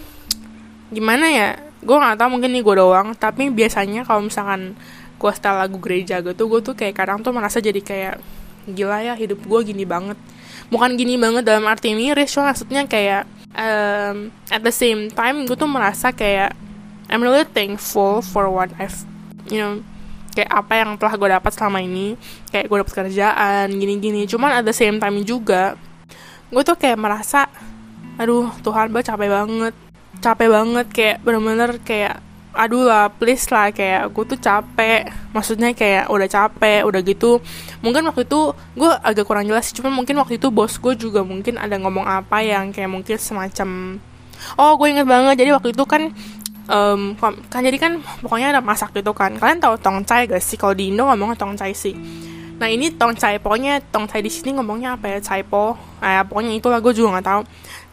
gimana 0.94 1.26
ya? 1.28 1.48
Gue 1.82 1.98
nggak 1.98 2.16
tahu 2.16 2.38
mungkin 2.38 2.54
nih 2.54 2.62
gue 2.62 2.74
doang. 2.78 3.12
Tapi 3.18 3.50
biasanya 3.50 4.06
kalau 4.06 4.24
misalkan 4.24 4.78
gue 5.18 5.30
setel 5.34 5.58
lagu 5.58 5.76
gereja 5.82 6.22
gitu 6.22 6.46
gue 6.46 6.60
tuh 6.62 6.74
kayak 6.78 6.94
kadang 6.94 7.20
tuh 7.20 7.32
merasa 7.34 7.58
jadi 7.58 7.80
kayak 7.82 8.14
gila 8.70 9.02
ya 9.02 9.14
hidup 9.18 9.42
gue 9.42 9.60
gini 9.66 9.82
banget. 9.82 10.16
Bukan 10.70 10.94
gini 10.94 11.18
banget 11.18 11.42
dalam 11.42 11.66
arti 11.66 11.92
miris 11.92 12.30
cuma 12.30 12.54
maksudnya 12.54 12.86
kayak 12.86 13.26
um, 13.56 14.30
at 14.52 14.62
the 14.62 14.70
same 14.70 15.10
time 15.10 15.48
gue 15.48 15.56
tuh 15.58 15.66
merasa 15.66 16.14
kayak 16.14 16.54
I'm 17.06 17.22
really 17.22 17.46
thankful 17.46 18.20
for 18.22 18.50
what 18.50 18.70
I've 18.78 19.06
you 19.50 19.58
know 19.62 19.82
kayak 20.36 20.52
apa 20.52 20.72
yang 20.84 20.90
telah 21.00 21.16
gue 21.16 21.28
dapat 21.32 21.52
selama 21.56 21.80
ini 21.80 22.20
kayak 22.52 22.68
gue 22.68 22.76
dapat 22.84 22.94
kerjaan 22.94 23.72
gini-gini. 23.72 24.28
Cuman 24.28 24.60
the 24.60 24.76
same 24.76 25.00
time 25.00 25.24
juga 25.24 25.80
gue 26.52 26.62
tuh 26.62 26.76
kayak 26.76 27.00
merasa 27.00 27.48
aduh 28.20 28.52
Tuhan 28.60 28.92
gue 28.92 29.00
capek 29.00 29.28
banget 29.32 29.74
capek 30.20 30.48
banget. 30.52 30.86
Kayak 30.92 31.16
bener-bener 31.24 31.70
kayak 31.80 32.20
aduh 32.56 32.88
lah 32.88 33.12
please 33.12 33.52
lah 33.52 33.68
kayak 33.72 34.12
gue 34.12 34.24
tuh 34.36 34.40
capek. 34.40 35.08
Maksudnya 35.32 35.72
kayak 35.76 36.08
udah 36.08 36.28
capek 36.28 36.80
udah 36.84 37.00
gitu. 37.04 37.40
Mungkin 37.84 38.04
waktu 38.08 38.24
itu 38.24 38.52
gue 38.76 38.90
agak 38.90 39.24
kurang 39.28 39.48
jelas 39.48 39.72
cuman 39.72 39.92
mungkin 39.92 40.16
waktu 40.20 40.40
itu 40.40 40.48
bos 40.52 40.76
gue 40.80 40.94
juga 40.96 41.24
mungkin 41.24 41.60
ada 41.60 41.76
ngomong 41.76 42.04
apa 42.04 42.40
yang 42.44 42.72
kayak 42.72 42.90
mungkin 42.92 43.16
semacam 43.16 44.00
oh 44.60 44.72
gue 44.76 44.88
inget 44.92 45.06
banget. 45.08 45.34
Jadi 45.44 45.50
waktu 45.52 45.68
itu 45.72 45.84
kan 45.84 46.12
um, 46.66 47.14
kan 47.50 47.60
jadi 47.62 47.78
kan 47.78 48.02
pokoknya 48.22 48.56
ada 48.56 48.62
masak 48.62 48.94
gitu 48.94 49.10
kan. 49.16 49.34
Kalian 49.34 49.58
tahu 49.62 49.74
tongcai 49.80 50.30
gak 50.30 50.42
sih? 50.42 50.58
Kalau 50.58 50.74
di 50.74 50.90
Indo 50.92 51.06
ngomongnya 51.06 51.38
tongcai 51.38 51.72
sih. 51.72 51.94
Nah 52.56 52.68
ini 52.72 52.88
tongcai 52.94 53.36
pokoknya 53.40 53.84
tongcai 53.92 54.24
di 54.24 54.30
sini 54.32 54.56
ngomongnya 54.56 54.96
apa 54.96 55.16
ya? 55.16 55.18
Caipo 55.20 55.76
nah, 56.00 56.20
ya, 56.20 56.22
pokoknya 56.24 56.52
itulah 56.56 56.78
gue 56.80 56.92
juga 56.96 57.18
nggak 57.18 57.26
tahu 57.26 57.42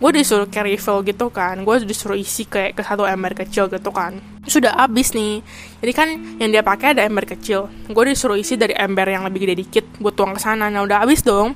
gue 0.04 0.12
disuruh 0.20 0.52
carry 0.52 0.76
fill 0.76 1.00
gitu 1.08 1.32
kan. 1.32 1.64
Gue 1.64 1.80
disuruh 1.88 2.20
isi 2.20 2.44
kayak 2.44 2.76
ke 2.76 2.84
satu 2.84 3.08
ember 3.08 3.32
kecil 3.32 3.72
gitu 3.72 3.88
kan. 3.96 4.20
Sudah 4.44 4.76
habis 4.76 5.16
nih. 5.16 5.40
Jadi 5.80 5.92
kan 5.96 6.08
yang 6.44 6.52
dia 6.52 6.60
pakai 6.60 6.92
ada 6.92 7.08
ember 7.08 7.24
kecil. 7.24 7.72
Gue 7.88 8.12
disuruh 8.12 8.36
isi 8.36 8.60
dari 8.60 8.76
ember 8.76 9.08
yang 9.08 9.24
lebih 9.24 9.48
gede 9.48 9.64
dikit 9.64 9.86
buat 10.04 10.12
tuang 10.12 10.36
ke 10.36 10.44
sana. 10.44 10.68
Nah 10.68 10.84
udah 10.84 11.08
habis 11.08 11.24
dong. 11.24 11.56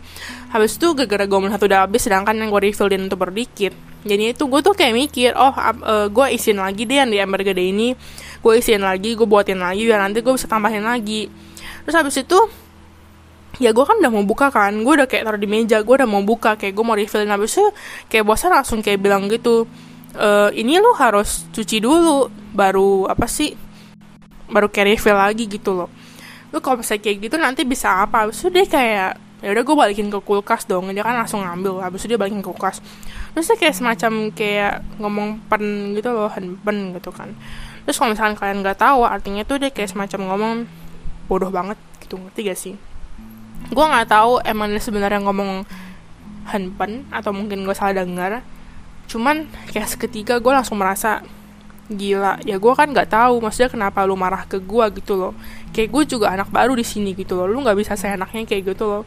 Habis 0.55 0.79
itu 0.79 0.95
gara-gara 0.95 1.27
gue 1.27 1.51
satu 1.51 1.67
udah 1.67 1.83
habis 1.83 2.07
sedangkan 2.07 2.39
yang 2.39 2.47
gue 2.47 2.71
refillin 2.71 3.11
untuk 3.11 3.27
berdikit 3.27 3.75
jadi 4.07 4.31
itu 4.31 4.43
gue 4.47 4.61
tuh 4.63 4.71
kayak 4.71 4.93
mikir 4.95 5.31
oh 5.35 5.51
uh, 5.51 5.75
eh, 5.75 6.07
gue 6.07 6.25
isiin 6.39 6.63
lagi 6.63 6.87
deh 6.87 7.03
yang 7.03 7.11
di 7.11 7.19
ember 7.19 7.43
gede 7.43 7.63
ini. 7.67 7.91
Gue 8.39 8.63
isiin 8.63 8.81
lagi 8.81 9.13
gue 9.13 9.27
buatin 9.27 9.59
lagi 9.59 9.83
biar 9.83 9.99
nanti 9.99 10.23
gue 10.23 10.33
bisa 10.33 10.47
tambahin 10.47 10.87
lagi. 10.87 11.27
Terus 11.83 11.95
habis 11.95 12.15
itu 12.15 12.39
ya 13.57 13.73
gue 13.73 13.85
kan 13.85 13.97
udah 13.97 14.11
mau 14.13 14.25
buka 14.25 14.47
kan. 14.53 14.73
Gue 14.85 14.93
udah 14.97 15.07
kayak 15.09 15.23
taruh 15.25 15.41
di 15.41 15.49
meja 15.49 15.81
gue 15.81 15.95
udah 15.97 16.09
mau 16.09 16.21
buka. 16.21 16.55
Kayak 16.57 16.73
gue 16.77 16.85
mau 16.85 16.97
refillin 16.97 17.29
habis 17.29 17.57
itu 17.57 17.65
kayak 18.09 18.23
bosnya 18.25 18.49
langsung 18.61 18.79
kayak 18.81 18.99
bilang 19.01 19.25
gitu 19.29 19.65
e, 20.13 20.29
ini 20.57 20.77
lu 20.81 20.93
harus 20.97 21.45
cuci 21.53 21.77
dulu 21.81 22.29
baru 22.53 23.09
apa 23.09 23.29
sih 23.29 23.53
baru 24.47 24.71
kayak 24.71 24.87
refill 24.97 25.17
lagi 25.17 25.45
gitu 25.49 25.75
loh. 25.75 25.89
Lu 26.53 26.63
kalau 26.63 26.79
misalnya 26.79 27.03
kayak 27.03 27.17
gitu 27.27 27.35
nanti 27.35 27.61
bisa 27.67 28.07
apa? 28.07 28.29
Terus 28.31 28.47
dia 28.53 28.65
kayak 28.65 29.11
ya 29.37 29.53
udah 29.53 29.63
gue 29.63 29.75
balikin 29.75 30.07
ke 30.09 30.19
kulkas 30.23 30.65
dong. 30.65 30.89
Dia 30.95 31.03
kan 31.03 31.17
langsung 31.17 31.43
ngambil 31.43 31.83
habis 31.83 32.05
itu 32.05 32.15
dia 32.15 32.19
balikin 32.19 32.39
ke 32.39 32.47
kulkas. 32.47 32.79
Terus 33.35 33.45
dia 33.53 33.57
kayak 33.59 33.75
semacam 33.75 34.11
kayak 34.33 34.73
ngomong 34.97 35.29
pen 35.51 35.93
gitu 35.93 36.09
loh 36.13 36.31
pen 36.63 36.95
gitu 36.95 37.11
kan. 37.11 37.35
Terus 37.83 37.95
kalau 37.99 38.11
misalkan 38.15 38.35
kalian 38.39 38.57
nggak 38.63 38.79
tahu 38.79 39.03
artinya 39.03 39.43
tuh 39.43 39.59
dia 39.59 39.71
kayak 39.71 39.91
semacam 39.91 40.19
ngomong 40.33 40.53
bodoh 41.27 41.51
banget 41.51 41.77
gitu. 41.99 42.15
Ngerti 42.15 42.41
gak 42.47 42.59
sih 42.59 42.75
gue 43.67 43.85
nggak 43.85 44.07
tahu 44.07 44.39
emang 44.47 44.71
sebenarnya 44.79 45.19
ngomong 45.23 45.67
handpen 46.47 47.03
atau 47.11 47.31
mungkin 47.35 47.67
gue 47.67 47.75
salah 47.75 48.03
dengar. 48.03 48.43
Cuman 49.07 49.47
kayak 49.71 49.87
seketika 49.91 50.39
gue 50.39 50.51
langsung 50.51 50.79
merasa 50.79 51.23
gila 51.87 52.35
ya 52.43 52.59
gue 52.59 52.73
kan 52.75 52.91
nggak 52.91 53.07
tahu 53.07 53.39
maksudnya 53.39 53.71
kenapa 53.71 54.03
lu 54.03 54.19
marah 54.19 54.43
ke 54.47 54.59
gue 54.59 54.85
gitu 54.99 55.19
loh. 55.19 55.33
Kayak 55.71 55.89
gue 55.91 56.03
juga 56.17 56.31
anak 56.31 56.51
baru 56.51 56.75
di 56.75 56.83
sini 56.83 57.11
gitu 57.15 57.35
loh. 57.35 57.47
Lu 57.47 57.59
nggak 57.63 57.75
bisa 57.79 57.95
seenaknya 57.99 58.43
kayak 58.47 58.75
gitu 58.75 58.87
loh. 58.87 59.03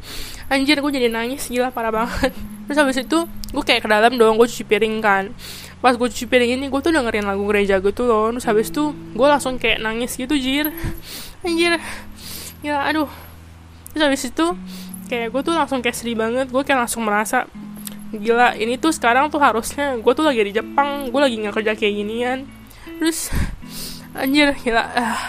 Anjir 0.52 0.80
gue 0.80 0.92
jadi 0.92 1.08
nangis 1.08 1.48
gila 1.48 1.72
parah 1.72 1.92
banget. 1.92 2.32
Terus 2.68 2.78
habis 2.80 2.96
itu 3.00 3.18
gue 3.28 3.64
kayak 3.64 3.84
ke 3.84 3.88
dalam 3.88 4.16
doang 4.16 4.36
gue 4.36 4.48
cuci 4.48 4.64
piring 4.68 5.00
kan. 5.00 5.24
Pas 5.80 5.96
gue 5.96 6.08
cuci 6.08 6.28
piring 6.28 6.60
ini 6.60 6.68
gue 6.68 6.80
tuh 6.80 6.92
dengerin 6.92 7.24
lagu 7.24 7.44
gereja 7.48 7.80
gitu 7.80 8.04
loh. 8.04 8.32
Terus 8.36 8.44
habis 8.48 8.68
itu 8.68 8.92
gue 8.92 9.26
langsung 9.28 9.56
kayak 9.56 9.80
nangis 9.80 10.16
gitu 10.16 10.36
jir. 10.36 10.72
Anjir 11.44 11.80
ya 12.60 12.84
aduh 12.84 13.08
terus 13.90 14.02
habis 14.06 14.22
itu 14.26 14.46
kayak 15.10 15.34
gue 15.34 15.42
tuh 15.42 15.54
langsung 15.54 15.82
kayak 15.82 15.96
sedih 15.98 16.16
banget. 16.18 16.46
Gue 16.48 16.62
kayak 16.62 16.86
langsung 16.86 17.02
merasa 17.02 17.50
gila 18.10 18.58
ini 18.58 18.74
tuh 18.74 18.90
sekarang 18.90 19.30
tuh 19.30 19.38
harusnya 19.38 19.94
gue 19.94 20.12
tuh 20.14 20.26
lagi 20.26 20.42
di 20.42 20.50
Jepang 20.50 21.14
gue 21.14 21.20
lagi 21.22 21.38
nggak 21.38 21.54
kerja 21.54 21.72
kayak 21.74 21.94
ginian. 21.94 22.38
Terus 22.98 23.30
anjir 24.20 24.54
gila. 24.62 24.84
Uh, 24.94 25.22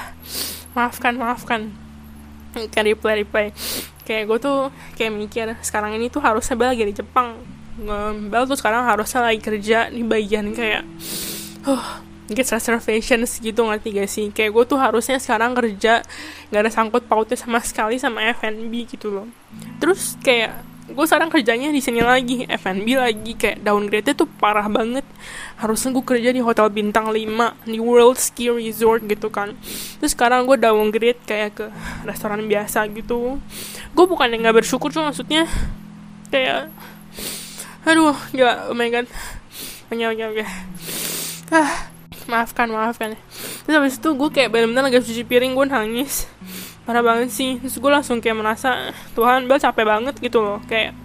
maafkan 0.77 1.13
maafkan. 1.17 1.61
Kayak 2.71 2.97
reply 2.97 3.13
reply. 3.25 3.45
Kayak 4.03 4.23
gue 4.27 4.37
tuh 4.41 4.59
kayak 4.99 5.11
mikir 5.13 5.47
sekarang 5.63 5.95
ini 5.95 6.11
tuh 6.11 6.19
harusnya 6.19 6.57
Bel 6.57 6.73
lagi 6.73 6.83
di 6.85 6.95
Jepang. 6.95 7.39
Bel 8.27 8.43
tuh 8.45 8.59
sekarang 8.59 8.83
harusnya 8.85 9.23
lagi 9.23 9.39
kerja 9.39 9.87
di 9.89 10.03
bagian 10.03 10.51
kayak 10.51 10.83
uh, 11.65 12.10
get 12.31 12.47
reservations 12.49 13.37
gitu 13.39 13.61
ngerti 13.67 13.89
gak 13.95 14.09
sih? 14.09 14.25
Kayak 14.31 14.51
gue 14.55 14.63
tuh 14.75 14.79
harusnya 14.79 15.19
sekarang 15.19 15.51
kerja 15.53 16.01
gak 16.49 16.61
ada 16.61 16.71
sangkut 16.71 17.05
pautnya 17.05 17.35
sama 17.35 17.59
sekali 17.61 17.99
sama 17.99 18.23
F&B 18.35 18.71
gitu 18.87 19.11
loh. 19.11 19.27
Terus 19.77 20.15
kayak 20.23 20.63
gue 20.91 21.05
sekarang 21.07 21.31
kerjanya 21.31 21.71
di 21.71 21.79
sini 21.79 22.03
lagi 22.03 22.47
F&B 22.47 22.87
lagi. 22.95 23.35
Kayak 23.35 23.63
downgrade 23.63 24.11
tuh 24.15 24.27
parah 24.27 24.65
banget. 24.71 25.03
Harusnya 25.59 25.91
gue 25.91 26.03
kerja 26.03 26.29
di 26.31 26.41
hotel 26.41 26.71
bintang 26.71 27.11
5 27.11 27.67
di 27.67 27.79
World 27.79 28.17
Ski 28.17 28.49
Resort 28.51 29.05
gitu 29.05 29.27
kan. 29.27 29.53
Terus 29.99 30.11
sekarang 30.15 30.47
gue 30.47 30.57
downgrade 30.57 31.19
kayak 31.27 31.51
ke 31.55 31.65
restoran 32.07 32.47
biasa 32.47 32.87
gitu. 32.95 33.37
Gue 33.91 34.05
bukan 34.07 34.31
yang 34.31 34.47
nggak 34.47 34.63
bersyukur 34.63 34.89
cuma 34.89 35.11
maksudnya 35.11 35.45
kayak 36.31 36.71
aduh 37.83 38.15
ya 38.31 38.71
oh 38.71 38.77
my 38.77 38.87
god. 38.87 39.07
Oke 39.91 40.07
oke 40.07 40.23
oke 40.23 40.45
ah 41.51 41.90
maafkan 42.31 42.67
maafkan. 42.71 43.19
Terus 43.67 43.75
habis 43.75 43.95
itu 43.99 44.09
gue 44.15 44.29
kayak 44.31 44.49
benar-benar 44.55 44.87
lagi 44.87 45.03
cuci 45.03 45.23
piring 45.27 45.51
gue 45.51 45.65
nangis. 45.67 46.31
Parah 46.87 47.03
banget 47.03 47.29
sih. 47.35 47.59
Terus 47.59 47.75
gue 47.75 47.91
langsung 47.91 48.23
kayak 48.23 48.39
merasa 48.39 48.95
Tuhan 49.11 49.51
Bel 49.51 49.59
capek 49.59 49.83
banget 49.83 50.15
gitu 50.23 50.39
loh. 50.39 50.63
Kayak 50.65 50.95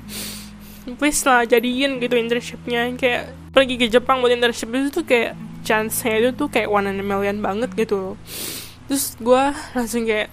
please 1.02 1.20
lah 1.26 1.42
jadiin 1.42 1.98
gitu 1.98 2.14
internshipnya. 2.14 2.94
Kayak 2.94 3.34
pergi 3.50 3.74
ke 3.74 3.86
Jepang 3.90 4.22
buat 4.22 4.30
internship 4.30 4.70
itu 4.70 5.02
tuh 5.02 5.04
kayak 5.04 5.34
chance-nya 5.66 6.22
itu 6.22 6.30
tuh 6.38 6.46
kayak 6.46 6.70
one 6.70 6.86
in 6.86 7.02
a 7.02 7.06
million 7.06 7.42
banget 7.42 7.74
gitu 7.74 7.98
loh. 7.98 8.16
Terus 8.86 9.18
gue 9.18 9.42
langsung 9.74 10.06
kayak 10.06 10.30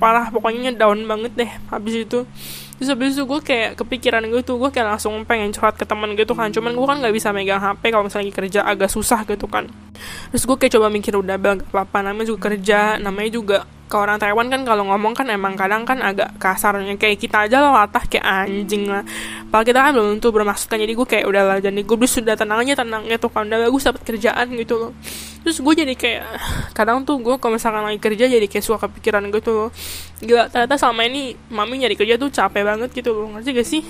parah 0.00 0.28
pokoknya 0.32 0.72
down 0.76 1.04
banget 1.08 1.32
deh 1.36 1.50
habis 1.72 2.04
itu 2.04 2.24
terus 2.80 2.96
habis 2.96 3.12
itu 3.12 3.28
gue 3.28 3.40
kayak 3.44 3.76
kepikiran 3.76 4.24
gue 4.32 4.40
tuh 4.40 4.56
gue 4.56 4.72
kayak 4.72 4.96
langsung 4.96 5.12
pengen 5.28 5.52
curhat 5.52 5.76
ke 5.76 5.84
teman 5.84 6.16
gitu 6.16 6.32
kan. 6.32 6.48
Cuman 6.48 6.72
gue 6.72 6.86
kan 6.88 6.96
nggak 6.96 7.12
bisa 7.12 7.28
megang 7.28 7.60
hp 7.60 7.84
kalau 7.92 8.08
misalnya 8.08 8.32
lagi 8.32 8.36
kerja 8.40 8.60
agak 8.64 8.88
susah 8.88 9.28
gitu 9.28 9.44
kan. 9.44 9.68
Terus 10.32 10.48
gue 10.48 10.56
kayak 10.56 10.72
coba 10.80 10.88
mikir 10.88 11.12
udah 11.12 11.36
gak 11.36 11.68
apa-apa 11.68 12.08
namanya 12.08 12.32
juga 12.32 12.48
kerja 12.48 12.96
namanya 12.96 13.30
juga 13.36 13.68
ke 13.90 13.96
orang 13.98 14.22
Taiwan 14.22 14.46
kan 14.46 14.62
kalau 14.62 14.86
ngomong 14.86 15.18
kan 15.18 15.26
emang 15.26 15.58
kadang 15.58 15.82
kan 15.82 15.98
agak 15.98 16.38
kasarnya. 16.38 16.94
Kayak 16.94 17.18
kita 17.18 17.50
aja 17.50 17.58
lah 17.58 17.82
latah 17.82 18.06
kayak 18.06 18.22
anjing 18.22 18.86
lah. 18.86 19.02
Padahal 19.50 19.66
kita 19.66 19.78
kan 19.82 19.90
belum 19.98 20.08
tentu 20.14 20.28
bermaksud 20.30 20.70
kan. 20.70 20.78
Jadi 20.78 20.94
gue 20.94 21.06
kayak 21.10 21.26
udahlah 21.26 21.58
jadi 21.58 21.82
gue 21.82 21.98
sudah 22.06 22.38
tenang 22.38 22.62
aja 22.62 22.86
tenang 22.86 23.02
gitu 23.10 23.26
kan. 23.26 23.50
Udah 23.50 23.58
bagus 23.66 23.82
dapat 23.82 24.02
kerjaan 24.06 24.46
gitu 24.54 24.74
loh. 24.78 24.92
Terus 25.42 25.58
gue 25.58 25.74
jadi 25.74 25.94
kayak 25.98 26.22
kadang 26.70 27.02
tuh 27.02 27.18
gue 27.18 27.34
kalau 27.42 27.58
misalkan 27.58 27.82
lagi 27.82 27.98
kerja 27.98 28.30
jadi 28.30 28.46
kayak 28.46 28.62
suka 28.62 28.86
kepikiran 28.86 29.26
gitu 29.34 29.50
loh. 29.50 29.68
Gila 30.22 30.46
ternyata 30.46 30.78
selama 30.78 31.02
ini 31.10 31.34
mami 31.50 31.82
nyari 31.82 31.98
kerja 31.98 32.14
tuh 32.14 32.30
capek 32.30 32.62
banget 32.62 32.94
gitu 32.94 33.10
loh. 33.10 33.26
Ngerti 33.34 33.50
gak 33.58 33.66
sih? 33.66 33.82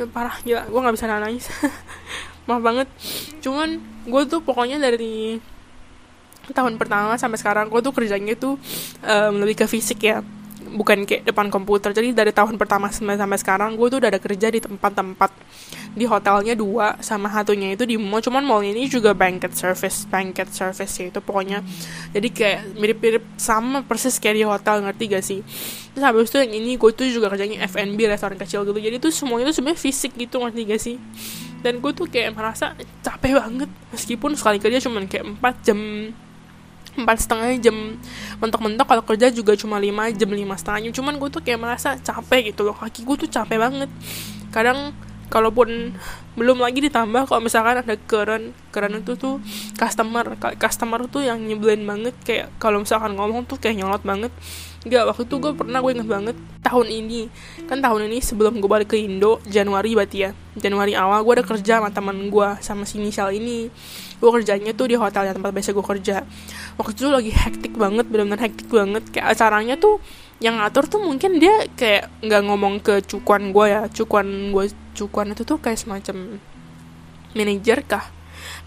Ya 0.00 0.08
parah. 0.08 0.40
Gila 0.40 0.72
gue 0.72 0.80
nggak 0.80 0.94
bisa 0.96 1.04
nangis. 1.04 1.52
Maaf 2.48 2.64
banget. 2.64 2.88
Cuman 3.44 3.76
gue 4.08 4.22
tuh 4.24 4.40
pokoknya 4.40 4.80
dari 4.80 5.36
tahun 6.52 6.76
pertama 6.76 7.16
sampai 7.16 7.40
sekarang 7.40 7.72
gue 7.72 7.80
tuh 7.80 7.94
kerjanya 7.94 8.34
tuh 8.36 8.60
um, 9.06 9.34
lebih 9.40 9.64
ke 9.64 9.66
fisik 9.70 10.04
ya 10.04 10.20
bukan 10.74 11.06
kayak 11.06 11.28
depan 11.28 11.48
komputer. 11.48 11.94
Jadi 11.94 12.10
dari 12.10 12.34
tahun 12.34 12.58
pertama 12.58 12.90
sampai 12.90 13.38
sekarang 13.38 13.78
gue 13.78 13.86
tuh 13.88 13.98
udah 14.02 14.10
ada 14.10 14.20
kerja 14.20 14.50
di 14.50 14.58
tempat-tempat. 14.58 15.30
Di 15.94 16.04
hotelnya 16.10 16.58
dua 16.58 16.98
sama 16.98 17.30
satunya 17.30 17.70
itu 17.70 17.86
di 17.86 17.94
mall. 17.94 18.18
Cuman 18.18 18.42
mall 18.42 18.66
ini 18.66 18.90
juga 18.90 19.14
banquet 19.14 19.54
service 19.54 20.10
banquet 20.10 20.50
service 20.50 20.90
ya 20.98 21.06
itu 21.14 21.20
pokoknya. 21.22 21.62
Jadi 22.10 22.28
kayak 22.34 22.60
mirip-mirip 22.74 23.24
sama 23.38 23.86
persis 23.86 24.18
kayak 24.18 24.36
di 24.36 24.44
hotel 24.44 24.82
ngerti 24.82 25.04
gak 25.14 25.24
sih? 25.24 25.40
Terus 25.94 26.02
habis 26.02 26.26
itu 26.26 26.42
yang 26.42 26.52
ini 26.58 26.74
gue 26.74 26.90
tuh 26.90 27.06
juga 27.06 27.30
kerjanya 27.30 27.62
F&B 27.70 27.98
restoran 28.10 28.34
kecil 28.34 28.66
gitu. 28.66 28.78
Jadi 28.82 28.96
tuh 28.98 29.14
semuanya 29.14 29.54
tuh 29.54 29.62
sebenarnya 29.62 29.78
fisik 29.78 30.18
gitu 30.18 30.42
ngerti 30.42 30.60
gak 30.66 30.82
sih? 30.82 30.96
Dan 31.62 31.78
gue 31.78 31.92
tuh 31.94 32.10
kayak 32.10 32.34
merasa 32.34 32.74
capek 33.06 33.38
banget. 33.38 33.70
Meskipun 33.94 34.34
sekali 34.34 34.58
kerja 34.58 34.82
cuman 34.82 35.06
kayak 35.06 35.38
4 35.38 35.66
jam 35.66 35.78
empat 36.94 37.16
setengah 37.26 37.58
jam 37.58 37.76
mentok-mentok 38.38 38.86
kalau 38.86 39.02
kerja 39.02 39.30
juga 39.34 39.58
cuma 39.58 39.78
lima 39.82 40.10
jam 40.14 40.30
lima 40.30 40.54
setengah 40.54 40.88
jam. 40.88 41.02
Cuman 41.02 41.18
gue 41.18 41.28
tuh 41.30 41.42
kayak 41.42 41.60
merasa 41.60 41.98
capek 41.98 42.54
gitu 42.54 42.66
loh 42.66 42.76
kaki 42.76 43.02
gue 43.02 43.16
tuh 43.26 43.30
capek 43.30 43.58
banget. 43.58 43.90
Kadang 44.54 44.94
kalaupun 45.32 45.96
belum 46.38 46.62
lagi 46.62 46.84
ditambah 46.84 47.26
kalau 47.26 47.40
misalkan 47.42 47.82
ada 47.82 47.96
keren 47.96 48.54
keren 48.70 49.00
itu 49.00 49.18
tuh 49.18 49.42
customer 49.74 50.38
customer 50.58 51.00
tuh 51.10 51.26
yang 51.26 51.42
nyebelin 51.42 51.82
banget. 51.82 52.14
Kayak 52.22 52.54
kalau 52.62 52.82
misalkan 52.82 53.18
ngomong 53.18 53.46
tuh 53.46 53.58
kayak 53.58 53.78
nyolot 53.78 54.02
banget 54.02 54.30
Gak, 54.84 55.04
waktu 55.08 55.24
itu 55.24 55.40
gue 55.40 55.52
pernah 55.56 55.80
gue 55.80 55.96
inget 55.96 56.04
banget 56.04 56.36
tahun 56.60 56.92
ini. 56.92 57.32
Kan 57.64 57.80
tahun 57.80 58.04
ini 58.12 58.20
sebelum 58.20 58.60
gue 58.60 58.68
balik 58.68 58.92
ke 58.92 59.00
Indo 59.00 59.40
Januari 59.48 59.96
berarti 59.96 60.28
ya. 60.28 60.30
Januari 60.60 60.92
awal 60.92 61.24
gue 61.24 61.40
ada 61.40 61.44
kerja 61.44 61.80
sama 61.80 61.88
teman 61.88 62.28
gue 62.28 62.48
sama 62.60 62.84
si 62.84 63.00
Michelle 63.00 63.32
ini. 63.32 63.72
Gue 64.20 64.28
kerjanya 64.28 64.76
tuh 64.76 64.92
di 64.92 64.96
hotel 65.00 65.32
yang 65.32 65.40
tempat 65.40 65.56
biasa 65.56 65.72
gue 65.72 65.86
kerja. 65.88 66.16
Waktu 66.76 67.00
itu 67.00 67.08
lagi 67.08 67.32
hektik 67.32 67.72
banget 67.80 68.04
benar-benar 68.12 68.44
hektik 68.44 68.68
banget. 68.68 69.08
Kayak 69.08 69.32
acaranya 69.32 69.80
tuh 69.80 70.04
yang 70.44 70.60
ngatur 70.60 70.84
tuh 70.84 71.00
mungkin 71.00 71.40
dia 71.40 71.64
kayak 71.80 72.12
nggak 72.20 72.42
ngomong 72.44 72.84
ke 72.84 73.00
cukuan 73.08 73.56
gue 73.56 73.66
ya. 73.72 73.88
Cukuan 73.88 74.52
gue 74.52 74.68
cukuan 74.92 75.32
itu 75.32 75.48
tuh 75.48 75.64
kayak 75.64 75.80
semacam 75.80 76.36
manajer 77.32 77.80
kah? 77.88 78.04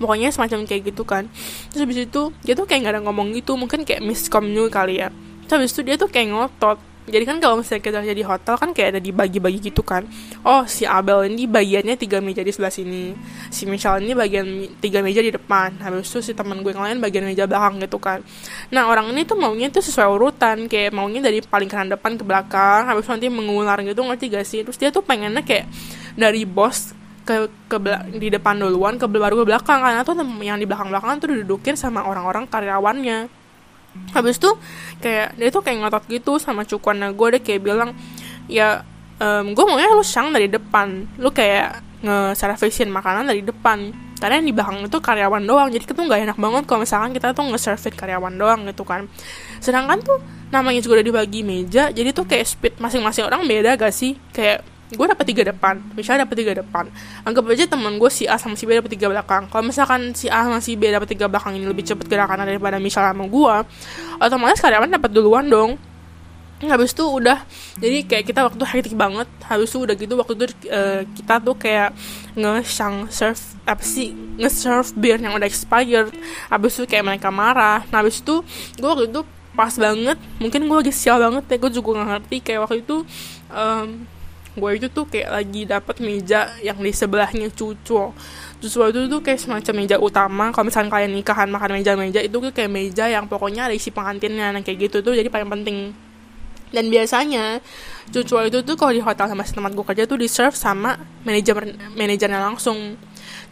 Pokoknya 0.01 0.33
semacam 0.33 0.65
kayak 0.65 0.81
gitu 0.89 1.05
kan. 1.05 1.29
Terus 1.69 1.85
habis 1.85 2.09
itu 2.09 2.33
dia 2.41 2.57
tuh 2.57 2.65
kayak 2.65 2.89
nggak 2.89 2.93
ada 2.97 3.01
ngomong 3.05 3.37
gitu. 3.37 3.53
Mungkin 3.53 3.85
kayak 3.85 4.01
miskom 4.01 4.49
kali 4.73 5.05
ya 5.05 5.13
habis 5.55 5.71
itu 5.71 5.81
dia 5.87 5.95
tuh 5.95 6.11
kayak 6.11 6.35
ngotot. 6.35 6.79
Jadi 7.07 7.23
kan 7.23 7.39
kalau 7.39 7.63
misalnya 7.63 7.79
kita 7.87 8.03
jadi 8.03 8.23
hotel 8.27 8.55
kan 8.59 8.69
kayak 8.75 8.99
ada 8.99 9.01
dibagi-bagi 9.01 9.71
gitu 9.71 9.79
kan. 9.79 10.03
Oh 10.43 10.67
si 10.67 10.83
Abel 10.83 11.31
ini 11.31 11.47
bagiannya 11.47 11.95
tiga 11.95 12.19
meja 12.19 12.43
di 12.43 12.51
sebelah 12.51 12.67
sini. 12.67 13.15
Si 13.47 13.63
Michelle 13.63 14.03
ini 14.03 14.11
bagian 14.11 14.43
tiga 14.83 14.99
meja 14.99 15.23
di 15.23 15.31
depan. 15.31 15.79
Habis 15.79 16.11
itu 16.11 16.19
si 16.19 16.31
teman 16.35 16.59
gue 16.59 16.75
yang 16.75 16.83
lain 16.83 16.99
bagian 16.99 17.23
meja 17.23 17.47
belakang 17.47 17.79
gitu 17.79 17.95
kan. 17.95 18.19
Nah 18.75 18.91
orang 18.91 19.15
ini 19.15 19.23
tuh 19.23 19.39
maunya 19.39 19.71
tuh 19.71 19.79
sesuai 19.79 20.07
urutan. 20.19 20.67
Kayak 20.67 20.91
maunya 20.91 21.23
dari 21.23 21.39
paling 21.39 21.71
kanan 21.71 21.95
depan 21.95 22.19
ke 22.19 22.27
belakang. 22.27 22.91
Habis 22.91 23.07
itu 23.07 23.11
nanti 23.15 23.27
mengular 23.31 23.79
gitu 23.87 24.03
ngerti 24.03 24.25
gak 24.27 24.43
sih? 24.43 24.59
Terus 24.67 24.75
dia 24.75 24.91
tuh 24.91 24.99
pengennya 24.99 25.47
kayak 25.47 25.71
dari 26.19 26.43
bos 26.43 26.91
ke 27.23 27.47
ke 27.71 27.77
di 28.19 28.27
depan 28.27 28.59
duluan 28.59 28.99
ke 28.99 29.07
baru 29.07 29.47
ke 29.47 29.55
belakang. 29.55 29.79
Karena 29.79 30.03
tuh 30.03 30.11
yang 30.43 30.59
di 30.59 30.67
belakang 30.67 30.91
belakang 30.91 31.23
tuh 31.23 31.31
didudukin 31.31 31.79
sama 31.79 32.03
orang-orang 32.03 32.51
karyawannya 32.51 33.36
habis 34.13 34.37
tuh 34.37 34.55
kayak 35.01 35.37
dia 35.37 35.49
tuh 35.49 35.61
kayak 35.65 35.81
ngotot 35.81 36.03
gitu 36.09 36.37
sama 36.37 36.63
cukuan 36.63 37.01
gue 37.01 37.27
deh 37.37 37.41
kayak 37.41 37.61
bilang 37.65 37.97
ya 38.45 38.85
um, 39.21 39.53
gue 39.53 39.63
maunya 39.65 39.89
lu 39.93 40.05
sang 40.05 40.31
dari 40.33 40.47
depan. 40.49 41.05
Lu 41.17 41.29
kayak 41.33 41.81
nge-servicein 42.01 42.89
makanan 42.89 43.29
dari 43.29 43.41
depan. 43.41 43.93
Karena 44.17 44.41
yang 44.41 44.49
di 44.49 44.53
belakang 44.53 44.81
itu 44.81 44.97
karyawan 44.97 45.43
doang. 45.45 45.69
Jadi 45.69 45.83
itu 45.85 45.93
nggak 45.93 46.21
enak 46.29 46.37
banget 46.37 46.63
kalau 46.65 46.81
misalkan 46.81 47.11
kita 47.13 47.33
tuh 47.37 47.45
nge-serve 47.53 47.93
karyawan 47.93 48.33
doang 48.37 48.65
gitu 48.65 48.81
kan. 48.85 49.05
Sedangkan 49.61 50.01
tuh 50.01 50.17
namanya 50.47 50.79
juga 50.79 51.03
udah 51.03 51.05
dibagi 51.11 51.43
meja 51.43 51.91
jadi 51.91 52.15
tuh 52.15 52.23
kayak 52.23 52.47
speed 52.47 52.73
masing-masing 52.79 53.27
orang 53.27 53.43
beda 53.43 53.75
gak 53.75 53.91
sih? 53.91 54.15
Kayak 54.31 54.63
gue 54.87 55.07
dapet 55.07 55.25
tiga 55.27 55.43
depan. 55.51 55.83
Misalnya 55.99 56.23
dapet 56.23 56.37
tiga 56.39 56.53
depan. 56.63 56.87
Anggap 57.27 57.43
aja 57.51 57.67
teman 57.67 57.99
gue 57.99 58.07
si 58.07 58.23
A 58.23 58.39
sama 58.39 58.55
si 58.55 58.63
B 58.63 58.71
dapet 58.79 58.95
tiga 58.95 59.11
belakang. 59.11 59.51
Kalau 59.51 59.63
misalkan 59.67 60.15
si 60.15 60.31
A 60.31 60.47
sama 60.47 60.63
si 60.63 60.79
B 60.79 60.87
dapet 60.87 61.11
tiga 61.11 61.27
belakang 61.27 61.59
ini 61.59 61.67
lebih 61.67 61.83
cepet 61.83 62.07
gerakannya 62.07 62.47
daripada 62.47 62.79
misalnya 62.79 63.11
sama 63.11 63.27
gue 63.27 63.55
otomatis 64.23 64.63
karyawan 64.63 64.87
dapat 64.87 65.11
duluan 65.11 65.45
dong. 65.51 65.75
Habis 66.57 66.97
itu 66.97 67.05
udah 67.05 67.45
jadi 67.77 68.01
kayak 68.01 68.33
kita 68.33 68.41
waktu 68.41 68.63
hektik 68.65 68.95
banget. 68.97 69.29
Habis 69.45 69.69
itu 69.75 69.77
udah 69.83 69.93
gitu 69.93 70.13
waktu 70.17 70.33
itu 70.39 70.45
uh, 70.71 71.01
kita 71.13 71.33
tuh 71.37 71.55
kayak 71.59 71.93
nge-shang 72.33 73.05
serve 73.13 73.37
apa 73.67 73.83
sih 73.85 74.09
nge-serve 74.41 74.89
beer 74.97 75.21
yang 75.21 75.37
udah 75.37 75.45
expired. 75.45 76.09
Habis 76.49 76.81
itu 76.81 76.89
kayak 76.89 77.05
mereka 77.05 77.29
marah. 77.29 77.85
Nah 77.93 78.01
habis 78.01 78.23
itu 78.23 78.41
gue 78.79 78.87
waktu 78.87 79.11
itu 79.11 79.21
pas 79.53 79.73
banget 79.73 80.17
mungkin 80.37 80.69
gue 80.69 80.77
lagi 80.81 80.93
sial 80.93 81.17
banget 81.17 81.45
ya 81.45 81.57
gue 81.61 81.71
juga 81.77 81.89
gak 82.01 82.09
ngerti. 82.09 82.37
Kayak 82.41 82.59
waktu 82.65 82.77
itu 82.81 82.97
um, 83.53 83.87
gue 84.57 84.71
itu 84.81 84.87
tuh 84.89 85.05
kayak 85.05 85.29
lagi 85.29 85.61
dapat 85.69 86.01
meja 86.01 86.49
yang 86.65 86.81
di 86.81 86.89
sebelahnya 86.89 87.53
cucu 87.53 88.09
cucu 88.57 88.79
itu 88.89 88.99
tuh 89.05 89.21
kayak 89.21 89.37
semacam 89.37 89.73
meja 89.77 89.97
utama. 90.01 90.49
Kalau 90.49 90.65
misalnya 90.65 90.89
kalian 90.89 91.13
nikahan 91.13 91.45
makan 91.45 91.77
meja-meja 91.77 92.19
itu 92.25 92.41
tuh 92.41 92.49
kayak 92.49 92.71
meja 92.73 93.05
yang 93.05 93.29
pokoknya 93.29 93.69
ada 93.69 93.75
isi 93.77 93.93
pengantinnya. 93.93 94.49
Nah 94.49 94.65
kayak 94.65 94.89
gitu 94.89 95.05
tuh 95.05 95.13
jadi 95.13 95.29
paling 95.29 95.49
penting. 95.61 95.93
Dan 96.67 96.91
biasanya 96.91 97.63
cucu 98.11 98.35
itu 98.49 98.59
tuh 98.65 98.75
kalau 98.75 98.91
di 98.91 98.99
hotel 98.99 99.29
sama 99.29 99.45
tempat 99.45 99.71
gue 99.71 99.85
kerja 99.93 100.03
tuh 100.09 100.17
di 100.19 100.27
serve 100.27 100.57
sama 100.57 100.97
manajer 101.21 101.53
manajernya 101.93 102.41
langsung. 102.41 102.97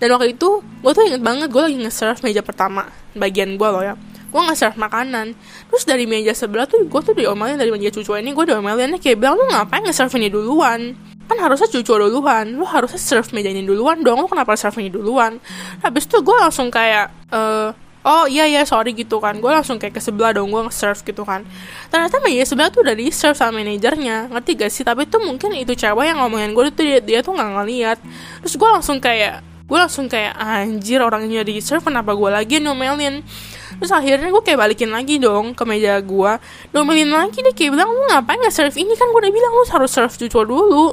Dan 0.02 0.08
waktu 0.12 0.36
itu 0.36 0.60
gue 0.60 0.92
tuh 0.92 1.04
inget 1.06 1.22
banget 1.22 1.48
gue 1.54 1.62
lagi 1.62 1.78
nge-serve 1.80 2.20
meja 2.26 2.42
pertama 2.42 2.90
bagian 3.16 3.56
gue 3.56 3.70
loh 3.70 3.86
ya 3.86 3.96
gue 4.36 4.42
nggak 4.44 4.60
serve 4.60 4.76
makanan. 4.76 5.32
Terus 5.72 5.84
dari 5.88 6.04
meja 6.04 6.36
sebelah 6.36 6.68
tuh 6.68 6.84
gue 6.84 7.02
tuh 7.08 7.16
diomelin 7.16 7.56
dari 7.56 7.72
meja 7.72 7.88
cucu 7.88 8.20
ini 8.20 8.36
gue 8.36 8.46
diomelinnya 8.52 9.00
kayak 9.00 9.16
bilang 9.16 9.40
lu 9.40 9.48
ngapain 9.48 9.80
nge-serve 9.80 10.12
ini 10.20 10.28
duluan? 10.28 10.92
Kan 11.32 11.38
harusnya 11.40 11.72
cucu 11.72 11.96
duluan. 11.96 12.52
Lu 12.60 12.68
harusnya 12.68 13.00
serve 13.00 13.32
meja 13.32 13.48
ini 13.48 13.64
duluan 13.64 14.04
dong. 14.04 14.20
Lu 14.20 14.28
kenapa 14.28 14.60
serve 14.60 14.84
ini 14.84 14.92
duluan? 14.92 15.40
Habis 15.80 16.12
itu 16.12 16.20
gue 16.20 16.36
langsung 16.36 16.68
kayak 16.68 17.16
eh 17.32 17.72
oh 18.06 18.28
iya 18.28 18.44
iya 18.44 18.68
sorry 18.68 18.92
gitu 18.92 19.24
kan. 19.24 19.40
Gue 19.40 19.56
langsung 19.56 19.80
kayak 19.80 19.96
ke 19.96 20.02
sebelah 20.04 20.36
dong 20.36 20.52
gue 20.52 20.68
nge-serve 20.68 21.00
gitu 21.00 21.24
kan. 21.24 21.48
Ternyata 21.88 22.20
meja 22.20 22.44
sebelah 22.44 22.68
tuh 22.68 22.84
udah 22.84 22.92
di 22.92 23.08
serve 23.16 23.40
sama 23.40 23.64
manajernya. 23.64 24.36
Ngerti 24.36 24.52
gak 24.60 24.72
sih? 24.76 24.84
Tapi 24.84 25.08
tuh 25.08 25.24
mungkin 25.24 25.56
itu 25.56 25.72
cewek 25.80 26.12
yang 26.12 26.20
ngomongin 26.20 26.52
gue 26.52 26.76
tuh 26.76 26.84
dia, 26.84 27.00
dia 27.00 27.20
tuh 27.24 27.32
nggak 27.32 27.52
ngeliat. 27.56 27.98
Terus 28.44 28.60
gue 28.60 28.68
langsung 28.68 29.00
kayak 29.00 29.56
gue 29.66 29.80
langsung 29.80 30.06
kayak 30.06 30.36
anjir 30.38 31.00
orangnya 31.02 31.42
di 31.42 31.58
serve 31.64 31.88
kenapa 31.88 32.14
gue 32.14 32.30
lagi 32.30 32.62
nomelin 32.62 33.26
terus 33.78 33.92
akhirnya 33.92 34.32
gue 34.32 34.44
kayak 34.44 34.60
balikin 34.60 34.90
lagi 34.92 35.20
dong 35.20 35.56
ke 35.56 35.64
meja 35.64 36.00
gue 36.00 36.32
domelin 36.72 37.12
lagi 37.12 37.44
deh 37.44 37.54
kayak 37.56 37.72
bilang 37.76 37.90
lu 37.92 38.02
ngapain 38.12 38.40
nggak 38.40 38.54
serve 38.54 38.76
ini? 38.76 38.94
Kan 38.96 39.08
gue 39.12 39.20
udah 39.24 39.34
bilang 39.34 39.52
lu 39.56 39.64
harus 39.68 39.92
serve 39.92 40.14
cucu 40.16 40.40
dulu. 40.46 40.86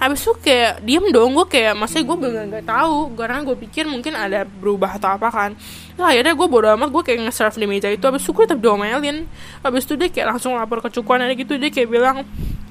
Habis 0.00 0.20
itu 0.24 0.32
kayak 0.40 0.84
diem 0.84 1.06
dong 1.12 1.36
gue 1.36 1.46
kayak 1.48 1.74
masa 1.76 2.00
gue 2.00 2.16
bener 2.16 2.48
nggak 2.48 2.66
tahu 2.66 3.12
karena 3.16 3.38
gue 3.44 3.56
pikir 3.68 3.84
mungkin 3.88 4.12
ada 4.16 4.44
berubah 4.48 4.96
atau 4.96 5.16
apa 5.16 5.28
kan. 5.28 5.50
Terus 5.94 6.06
akhirnya 6.06 6.32
gue 6.32 6.46
bodo 6.48 6.68
amat 6.76 6.88
gue 6.88 7.02
kayak 7.04 7.18
nge-serve 7.28 7.56
di 7.60 7.66
meja 7.66 7.88
itu. 7.92 8.04
Habis 8.04 8.22
itu 8.24 8.32
gue 8.32 8.44
tetap 8.48 8.60
domelin. 8.60 9.28
Habis 9.64 9.84
itu 9.88 9.94
dia 9.98 10.08
kayak 10.08 10.36
langsung 10.36 10.56
lapor 10.56 10.80
ke 10.84 10.88
cukuan 11.00 11.24
ada 11.24 11.34
gitu. 11.34 11.56
Dia 11.56 11.70
kayak 11.72 11.88
bilang 11.88 12.24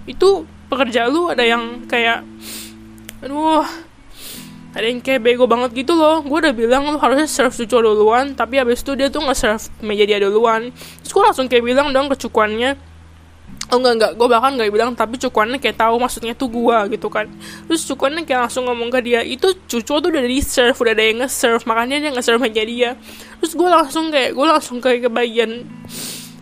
itu 0.09 0.45
pekerja 0.69 1.09
lu 1.09 1.29
ada 1.29 1.45
yang 1.45 1.85
kayak 1.89 2.25
aduh 3.19 3.65
ada 4.69 4.85
yang 4.85 5.01
kayak 5.01 5.25
bego 5.25 5.49
banget 5.49 5.73
gitu 5.73 5.97
loh. 5.97 6.21
Gue 6.21 6.45
udah 6.45 6.53
bilang 6.53 6.85
lu 6.85 7.01
harusnya 7.01 7.25
serve 7.25 7.53
cucu 7.57 7.73
duluan. 7.81 8.37
Tapi 8.37 8.61
abis 8.61 8.85
itu 8.85 8.93
dia 8.93 9.09
tuh 9.09 9.25
nggak 9.25 9.37
serve 9.37 9.63
meja 9.81 10.05
dia 10.05 10.21
duluan. 10.21 10.69
Terus 11.01 11.11
gue 11.11 11.23
langsung 11.25 11.45
kayak 11.49 11.63
bilang 11.65 11.89
dong 11.89 12.05
ke 12.13 12.15
cukuannya 12.29 12.77
oh 13.73 13.77
enggak 13.81 13.93
enggak. 13.97 14.11
Gue 14.13 14.27
bahkan 14.29 14.51
nggak 14.53 14.69
bilang 14.69 14.89
tapi 14.93 15.17
cukuannya 15.17 15.57
kayak 15.57 15.77
tahu 15.81 15.97
maksudnya 15.97 16.37
tuh 16.37 16.53
gue 16.53 16.77
gitu 16.93 17.09
kan. 17.09 17.25
Terus 17.65 17.81
cukuannya 17.89 18.29
kayak 18.29 18.49
langsung 18.49 18.69
ngomong 18.69 18.93
ke 18.93 18.99
dia 19.01 19.21
itu 19.25 19.57
cucu 19.65 19.93
tuh 19.97 20.09
udah 20.09 20.21
di 20.21 20.37
serve 20.45 20.77
udah 20.77 20.93
ada 20.93 21.03
yang 21.05 21.17
nge-serve 21.25 21.63
makanya 21.65 21.95
dia 22.05 22.09
nggak 22.13 22.25
serve 22.25 22.41
meja 22.45 22.61
dia. 22.61 22.91
Terus 23.41 23.53
gue 23.57 23.69
langsung 23.69 24.13
kayak 24.13 24.37
gue 24.37 24.45
langsung 24.45 24.77
kayak 24.77 24.99
ke 25.05 25.09
bagian 25.09 25.65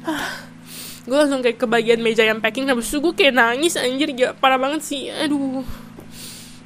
gue 1.07 1.15
langsung 1.15 1.39
kayak 1.39 1.63
ke 1.63 1.67
bagian 1.67 2.00
meja 2.03 2.27
yang 2.27 2.44
packing. 2.44 2.68
Habis 2.68 2.92
itu 2.92 3.00
gue 3.00 3.13
kayak 3.16 3.40
nangis 3.40 3.79
anjir 3.79 4.11
ya 4.11 4.35
parah 4.35 4.59
banget 4.59 4.83
sih. 4.83 5.07
Aduh 5.11 5.86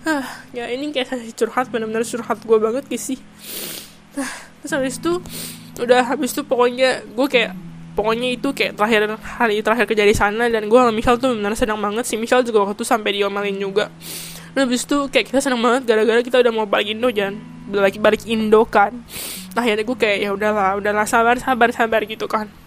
ah 0.01 0.25
ya 0.51 0.65
ini 0.69 0.89
kayak 0.89 1.37
curhat 1.37 1.69
benar-benar 1.69 2.01
curhat 2.01 2.41
gue 2.41 2.57
banget 2.57 2.83
sih? 2.97 3.19
Nah 4.17 4.31
terus 4.61 4.71
habis 4.73 4.95
itu 4.97 5.21
udah 5.81 6.05
habis 6.13 6.33
itu 6.33 6.41
pokoknya 6.45 7.05
gue 7.05 7.27
kayak 7.29 7.53
pokoknya 7.93 8.27
itu 8.33 8.49
kayak 8.53 8.77
terakhir 8.77 9.13
hari 9.19 9.61
terakhir 9.61 9.85
kerja 9.89 10.05
di 10.05 10.15
sana 10.15 10.47
dan 10.49 10.65
gue 10.65 10.79
sama 10.79 10.93
Michelle 10.93 11.19
tuh 11.21 11.37
benar 11.37 11.53
senang 11.53 11.79
banget 11.81 12.05
sih. 12.09 12.17
Michelle 12.17 12.45
juga 12.45 12.65
waktu 12.65 12.81
itu 12.81 12.85
sampai 12.85 13.11
diomelin 13.17 13.57
juga. 13.57 13.93
Dan 14.51 14.67
habis 14.67 14.83
itu 14.83 15.07
kayak 15.07 15.31
kita 15.31 15.39
senang 15.39 15.63
banget 15.63 15.87
gara-gara 15.87 16.19
kita 16.19 16.37
udah 16.43 16.51
mau 16.51 16.67
balik 16.67 16.91
Indo 16.91 17.07
jangan 17.07 17.39
balik 17.71 18.03
balik 18.03 18.23
Indo 18.27 18.67
kan. 18.67 18.91
Nah 19.53 19.61
akhirnya 19.63 19.85
gue 19.87 19.97
kayak 19.97 20.17
ya 20.23 20.29
udahlah 20.35 20.79
udahlah 20.79 21.05
sabar 21.07 21.39
sabar 21.39 21.71
sabar 21.71 22.03
gitu 22.03 22.27
kan 22.27 22.60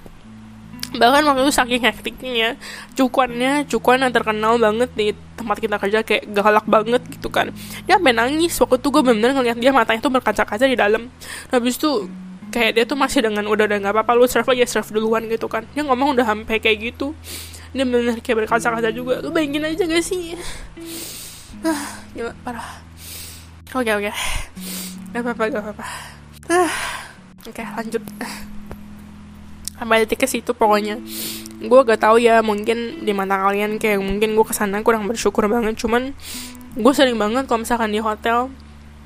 bahkan 0.95 1.27
waktu 1.27 1.47
itu 1.47 1.53
saking 1.55 1.83
hektiknya 1.83 2.49
cukuannya 2.95 3.67
cukuan 3.67 4.07
yang 4.07 4.15
terkenal 4.15 4.55
banget 4.57 4.91
di 4.95 5.11
tempat 5.35 5.59
kita 5.59 5.77
kerja 5.83 5.99
kayak 6.07 6.25
galak 6.31 6.67
banget 6.71 7.03
gitu 7.11 7.29
kan. 7.29 7.51
Dia 7.85 7.99
sampai 7.99 8.15
nangis 8.15 8.55
waktu 8.57 8.79
itu 8.79 8.89
gue 8.95 9.03
bener-bener 9.03 9.33
ngeliat 9.35 9.59
dia 9.59 9.71
matanya 9.75 10.01
tuh 10.01 10.13
berkaca-kaca 10.15 10.65
di 10.65 10.79
dalam. 10.79 11.11
Habis 11.51 11.75
itu 11.77 12.07
kayak 12.55 12.73
dia 12.79 12.85
tuh 12.87 12.95
masih 12.95 13.27
dengan 13.27 13.51
udah 13.51 13.67
udah 13.67 13.79
nggak 13.83 13.95
apa-apa 13.99 14.13
lu 14.15 14.31
serve 14.31 14.47
aja 14.55 14.79
serve 14.79 14.95
duluan 14.95 15.27
gitu 15.27 15.51
kan. 15.51 15.67
Dia 15.75 15.83
ngomong 15.83 16.15
udah 16.15 16.25
sampai 16.25 16.63
kayak 16.63 16.95
gitu. 16.95 17.11
Dia 17.75 17.83
bener-bener 17.83 18.23
kayak 18.23 18.47
berkaca-kaca 18.47 18.91
juga. 18.95 19.19
Lu 19.19 19.35
bayangin 19.35 19.67
aja 19.67 19.83
gak 19.83 20.05
sih? 20.07 20.39
Ah 21.67 21.83
gila 22.15 22.31
parah. 22.47 22.79
Oke 23.75 23.91
oke. 23.91 24.13
Gak 25.11 25.21
apa-apa 25.27 25.43
gak 25.51 25.63
apa-apa. 25.67 25.85
Ah 26.47 26.75
oke 27.43 27.63
lanjut 27.83 28.03
detik 29.79 30.23
ke 30.23 30.29
situ 30.31 30.55
pokoknya. 30.55 31.01
Gue 31.65 31.81
gak 31.87 32.03
tahu 32.05 32.21
ya 32.21 32.45
mungkin 32.45 33.03
di 33.03 33.13
mata 33.17 33.41
kalian 33.41 33.81
kayak 33.81 33.99
mungkin 34.03 34.37
gue 34.37 34.47
ke 34.47 34.55
sana 34.55 34.83
kurang 34.85 35.09
bersyukur 35.11 35.47
banget. 35.51 35.79
Cuman 35.81 36.15
gue 36.75 36.93
sering 36.95 37.19
banget 37.19 37.47
kalau 37.47 37.63
misalkan 37.63 37.91
di 37.91 38.01
hotel. 38.03 38.51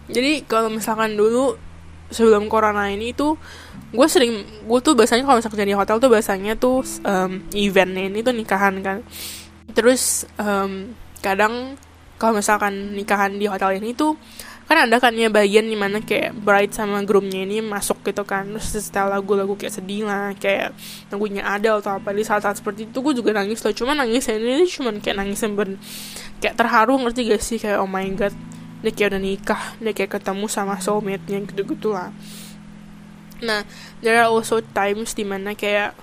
Jadi 0.09 0.45
kalau 0.49 0.73
misalkan 0.73 1.15
dulu 1.15 1.57
sebelum 2.09 2.49
corona 2.49 2.89
ini 2.89 3.13
tuh 3.13 3.37
gue 3.93 4.09
sering 4.09 4.45
gue 4.65 4.79
tuh 4.81 4.97
biasanya 4.97 5.25
kalau 5.29 5.41
misalkan 5.41 5.69
di 5.69 5.77
hotel 5.77 5.97
tuh 6.01 6.09
biasanya 6.09 6.57
tuh 6.57 6.81
um, 7.05 7.45
eventnya 7.53 8.09
ini 8.09 8.21
tuh 8.25 8.33
nikahan 8.33 8.81
kan. 8.81 9.05
Terus 9.77 10.25
um, 10.41 10.93
kadang 11.21 11.77
kalau 12.19 12.41
misalkan 12.43 12.99
nikahan 12.99 13.39
di 13.39 13.47
hotel 13.47 13.79
ini 13.79 13.95
tuh 13.95 14.19
kan 14.69 14.85
ada 14.85 15.01
kan 15.01 15.17
ya 15.17 15.33
bagian 15.33 15.65
di 15.65 15.73
mana 15.81 16.05
kayak 16.05 16.37
bride 16.45 16.77
sama 16.77 17.01
groomnya 17.01 17.49
ini 17.49 17.65
masuk 17.65 18.05
gitu 18.05 18.21
kan. 18.29 18.45
Terus 18.53 18.85
setelah 18.85 19.17
lagu-lagu 19.17 19.57
kayak 19.57 19.81
sedih 19.81 20.05
lah 20.05 20.37
kayak 20.37 20.77
lagunya 21.09 21.41
ada 21.41 21.81
atau 21.81 21.97
apa 21.97 22.13
di 22.13 22.21
saat-saat 22.21 22.61
seperti 22.61 22.85
itu 22.85 23.01
gue 23.01 23.17
juga 23.17 23.33
nangis 23.33 23.65
loh. 23.65 23.73
Cuman 23.73 24.05
nangis 24.05 24.29
ini 24.29 24.69
cuman 24.69 25.01
kayak 25.01 25.17
nangis 25.17 25.41
yang 25.41 25.57
ber 25.57 25.81
kayak 26.45 26.55
terharu 26.61 27.01
ngerti 27.01 27.21
gak 27.33 27.41
sih? 27.41 27.57
Kayak 27.57 27.81
oh 27.81 27.89
my 27.89 28.05
god 28.13 28.37
dia 28.79 28.93
kayak 28.95 29.09
udah 29.17 29.23
nikah 29.25 29.63
dia 29.81 29.93
kayak 29.97 30.21
ketemu 30.21 30.47
sama 30.47 30.77
soulmate-nya 30.79 31.49
gitu-gitu 31.49 31.97
lah. 31.97 32.13
Nah 33.41 33.65
there 34.05 34.21
are 34.21 34.29
also 34.29 34.61
times 34.61 35.17
di 35.17 35.25
mana 35.25 35.57
kayak 35.57 35.97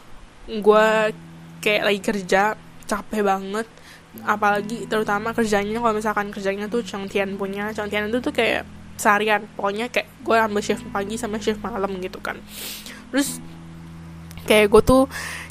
gue 0.49 0.87
kayak 1.61 1.83
lagi 1.85 2.01
kerja 2.01 2.57
capek 2.89 3.21
banget 3.21 3.69
apalagi 4.23 4.87
terutama 4.87 5.35
kerjanya 5.35 5.83
kalau 5.83 5.95
misalkan 5.97 6.27
kerjanya 6.31 6.71
tuh 6.71 6.85
Changtian 6.85 7.35
punya 7.35 7.75
Changtian 7.75 8.07
itu 8.07 8.23
tuh 8.23 8.31
kayak 8.31 8.63
seharian 8.95 9.43
pokoknya 9.59 9.91
kayak 9.91 10.07
gue 10.23 10.35
ambil 10.39 10.63
shift 10.63 10.83
pagi 10.89 11.19
sama 11.19 11.37
shift 11.39 11.59
malam 11.59 11.99
gitu 11.99 12.19
kan. 12.23 12.39
Terus 13.11 13.43
kayak 14.47 14.71
gue 14.71 14.81
tuh 14.81 15.03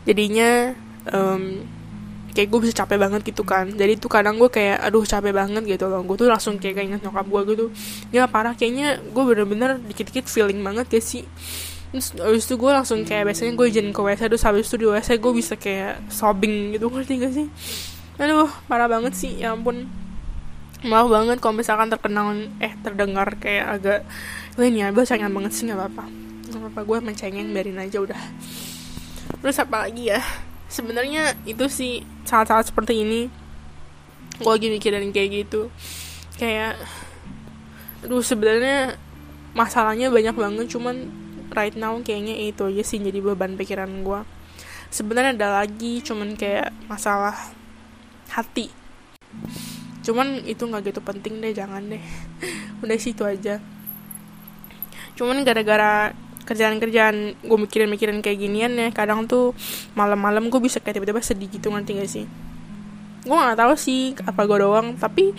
jadinya 0.09 0.73
um, 1.13 1.61
kayak 2.33 2.49
gue 2.51 2.61
bisa 2.67 2.75
capek 2.75 2.99
banget 2.99 3.21
gitu 3.23 3.45
kan. 3.45 3.69
Jadi 3.71 4.01
tuh 4.01 4.11
kadang 4.11 4.41
gue 4.41 4.49
kayak 4.49 4.81
aduh 4.81 5.05
capek 5.05 5.33
banget 5.37 5.63
gitu 5.69 5.87
loh. 5.87 6.01
Gue 6.03 6.17
tuh 6.17 6.29
langsung 6.33 6.57
kayak 6.57 6.81
inget 6.81 7.01
nyokap 7.05 7.27
gue 7.29 7.43
gitu. 7.55 7.67
Ya 8.11 8.25
parah 8.27 8.57
kayaknya 8.57 8.99
gue 9.01 9.23
bener-bener 9.23 9.79
dikit-dikit 9.93 10.27
feeling 10.27 10.65
banget 10.65 10.89
ya 10.99 11.03
sih? 11.05 11.25
Terus 11.95 12.11
habis 12.19 12.43
itu 12.51 12.55
gue 12.59 12.71
langsung 12.75 13.07
kayak 13.07 13.31
biasanya 13.31 13.55
gue 13.55 13.67
izin 13.71 13.95
ke 13.95 14.01
WC 14.03 14.27
terus 14.27 14.43
habis 14.43 14.67
itu 14.67 14.83
di 14.83 14.87
WC 14.91 15.09
gue 15.23 15.33
bisa 15.37 15.55
kayak 15.55 16.11
sobbing 16.11 16.75
gitu 16.75 16.91
ngerti 16.91 17.23
gak 17.23 17.33
sih 17.39 17.47
aduh 18.15 18.51
parah 18.71 18.87
banget 18.87 19.15
sih 19.17 19.33
ya 19.41 19.55
ampun. 19.55 19.91
Maaf 20.85 21.09
banget 21.09 21.41
kalau 21.41 21.57
misalkan 21.57 21.89
terkenal 21.89 22.37
eh 22.61 22.73
terdengar 22.85 23.41
kayak 23.41 23.67
agak 23.81 24.01
gue 24.55 24.67
ini 24.69 24.85
abel 24.85 25.09
sayang 25.09 25.33
banget 25.33 25.53
sih 25.57 25.65
nggak 25.67 25.81
apa-apa. 25.81 26.05
Nggak 26.51 26.61
apa-apa 26.61 26.81
gue 26.85 26.99
mencengeng 27.11 27.49
biarin 27.51 27.81
aja 27.81 27.99
udah. 28.05 28.21
Terus 29.41 29.57
apa 29.59 29.89
lagi 29.89 30.13
ya? 30.13 30.21
Sebenarnya 30.69 31.35
itu 31.49 31.65
sih 31.71 32.05
saat-saat 32.29 32.69
seperti 32.69 33.03
ini 33.03 33.33
gue 34.39 34.51
lagi 34.51 34.69
mikirin 34.69 35.11
kayak 35.11 35.31
gitu. 35.47 35.73
Kayak 36.37 36.77
aduh 38.05 38.21
sebenarnya 38.21 39.01
masalahnya 39.57 40.13
banyak 40.13 40.37
banget 40.37 40.67
cuman 40.69 41.09
right 41.55 41.79
now 41.79 41.95
kayaknya 42.03 42.51
itu 42.51 42.67
aja 42.67 42.83
sih 42.83 42.99
jadi 42.99 43.23
beban 43.23 43.55
pikiran 43.55 43.89
gue 44.03 44.21
sebenarnya 44.91 45.39
ada 45.39 45.49
lagi 45.63 46.03
cuman 46.03 46.35
kayak 46.35 46.75
masalah 46.91 47.54
hati. 48.35 48.69
Cuman 50.03 50.43
itu 50.45 50.67
nggak 50.67 50.91
gitu 50.91 51.01
penting 51.01 51.39
deh 51.39 51.55
jangan 51.55 51.87
deh. 51.87 52.03
Udah 52.83 52.99
situ 52.99 53.23
aja. 53.23 53.63
Cuman 55.15 55.47
gara-gara 55.47 56.11
kerjaan-kerjaan 56.45 57.41
gue 57.41 57.59
mikirin-mikirin 57.65 58.21
kayak 58.21 58.37
ginian 58.37 58.77
ya 58.77 58.93
kadang 58.93 59.25
tuh 59.25 59.57
malam-malam 59.97 60.53
gue 60.53 60.61
bisa 60.61 60.77
kayak 60.77 61.01
tiba-tiba 61.01 61.25
sedih 61.25 61.49
gitu 61.49 61.73
nanti 61.73 61.97
gak 61.97 62.11
sih? 62.11 62.29
Gue 63.25 63.33
nggak 63.33 63.57
tahu 63.57 63.73
sih 63.81 64.13
apa 64.29 64.45
gue 64.45 64.59
doang 64.61 65.01
tapi 65.01 65.33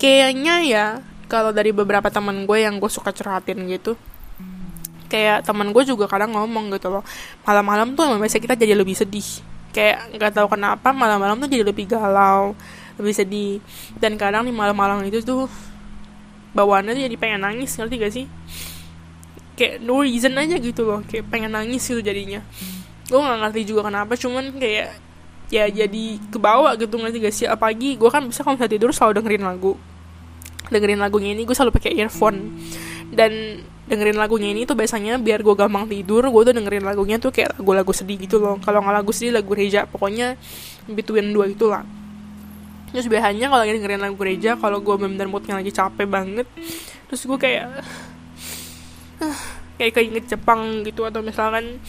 kayaknya 0.00 0.64
ya 0.64 0.86
kalau 1.28 1.52
dari 1.52 1.74
beberapa 1.74 2.08
teman 2.08 2.48
gue 2.48 2.58
yang 2.64 2.80
gue 2.80 2.88
suka 2.88 3.12
curhatin 3.12 3.68
gitu 3.68 3.98
kayak 5.06 5.46
teman 5.46 5.70
gue 5.70 5.82
juga 5.86 6.10
kadang 6.10 6.34
ngomong 6.34 6.74
gitu 6.74 6.90
loh 6.90 7.04
malam-malam 7.46 7.94
tuh 7.94 8.10
emang 8.10 8.22
biasa 8.22 8.42
kita 8.42 8.58
jadi 8.58 8.74
lebih 8.74 8.94
sedih 8.98 9.42
kayak 9.76 10.16
nggak 10.16 10.32
tahu 10.32 10.56
kenapa 10.56 10.88
malam-malam 10.96 11.36
tuh 11.36 11.52
jadi 11.52 11.68
lebih 11.68 11.84
galau 11.84 12.56
lebih 12.96 13.12
sedih. 13.12 13.60
Dan 14.00 14.16
kadang 14.16 14.48
di 14.48 14.52
malam-malam 14.52 15.04
itu 15.04 15.20
tuh 15.20 15.48
bawaannya 16.56 16.96
tuh 16.96 17.02
jadi 17.04 17.16
pengen 17.20 17.40
nangis 17.44 17.76
ngerti 17.76 17.94
gak 18.00 18.12
sih? 18.12 18.26
Kayak 19.56 19.84
no 19.84 20.04
reason 20.04 20.36
aja 20.36 20.56
gitu 20.60 20.84
loh 20.84 21.00
kayak 21.04 21.28
pengen 21.28 21.52
nangis 21.52 21.84
gitu 21.84 22.00
jadinya. 22.00 22.40
Gue 23.06 23.20
nggak 23.20 23.38
ngerti 23.46 23.60
juga 23.68 23.86
kenapa 23.88 24.16
cuman 24.18 24.56
kayak 24.56 24.88
ya 25.46 25.70
jadi 25.70 26.04
kebawa 26.32 26.74
gitu 26.80 26.96
ngerti 26.96 27.16
gak 27.20 27.34
sih? 27.36 27.46
Apalagi 27.46 28.00
gue 28.00 28.08
kan 28.08 28.24
bisa 28.24 28.40
kalau 28.40 28.56
tidur 28.56 28.90
selalu 28.92 29.20
dengerin 29.20 29.44
lagu. 29.44 29.76
Dengerin 30.72 30.98
lagunya 30.98 31.36
ini 31.36 31.44
gue 31.44 31.54
selalu 31.54 31.76
pakai 31.76 31.92
earphone. 32.00 32.56
Dan 33.12 33.62
dengerin 33.86 34.18
lagunya 34.18 34.50
ini 34.50 34.66
tuh 34.66 34.74
biasanya 34.74 35.18
biar 35.22 35.46
gue 35.46 35.54
gampang 35.54 35.86
tidur 35.86 36.26
gue 36.26 36.42
tuh 36.50 36.54
dengerin 36.54 36.82
lagunya 36.82 37.22
tuh 37.22 37.30
kayak 37.30 37.58
lagu-lagu 37.58 37.92
sedih 37.94 38.18
gitu 38.18 38.42
loh. 38.42 38.58
Kalau 38.58 38.82
nggak 38.82 38.94
lagu 39.02 39.10
sedih 39.14 39.38
lagu 39.38 39.54
gereja 39.54 39.86
pokoknya 39.86 40.34
between 40.90 41.34
dua 41.34 41.50
itulah 41.50 41.82
terus 42.94 43.12
biasanya 43.12 43.50
kalau 43.50 43.60
lagi 43.66 43.76
dengerin 43.76 44.02
lagu 44.02 44.16
gereja 44.16 44.56
kalau 44.56 44.78
gue 44.80 44.94
benar-benar 44.96 45.28
moodnya 45.28 45.54
lagi 45.58 45.68
capek 45.74 46.06
banget 46.06 46.46
terus 47.10 47.28
gue 47.28 47.38
kayak 47.38 47.84
kayak 49.76 49.92
keinget 49.92 50.24
Jepang 50.30 50.80
gitu 50.86 51.04
atau 51.04 51.20
misalkan 51.20 51.82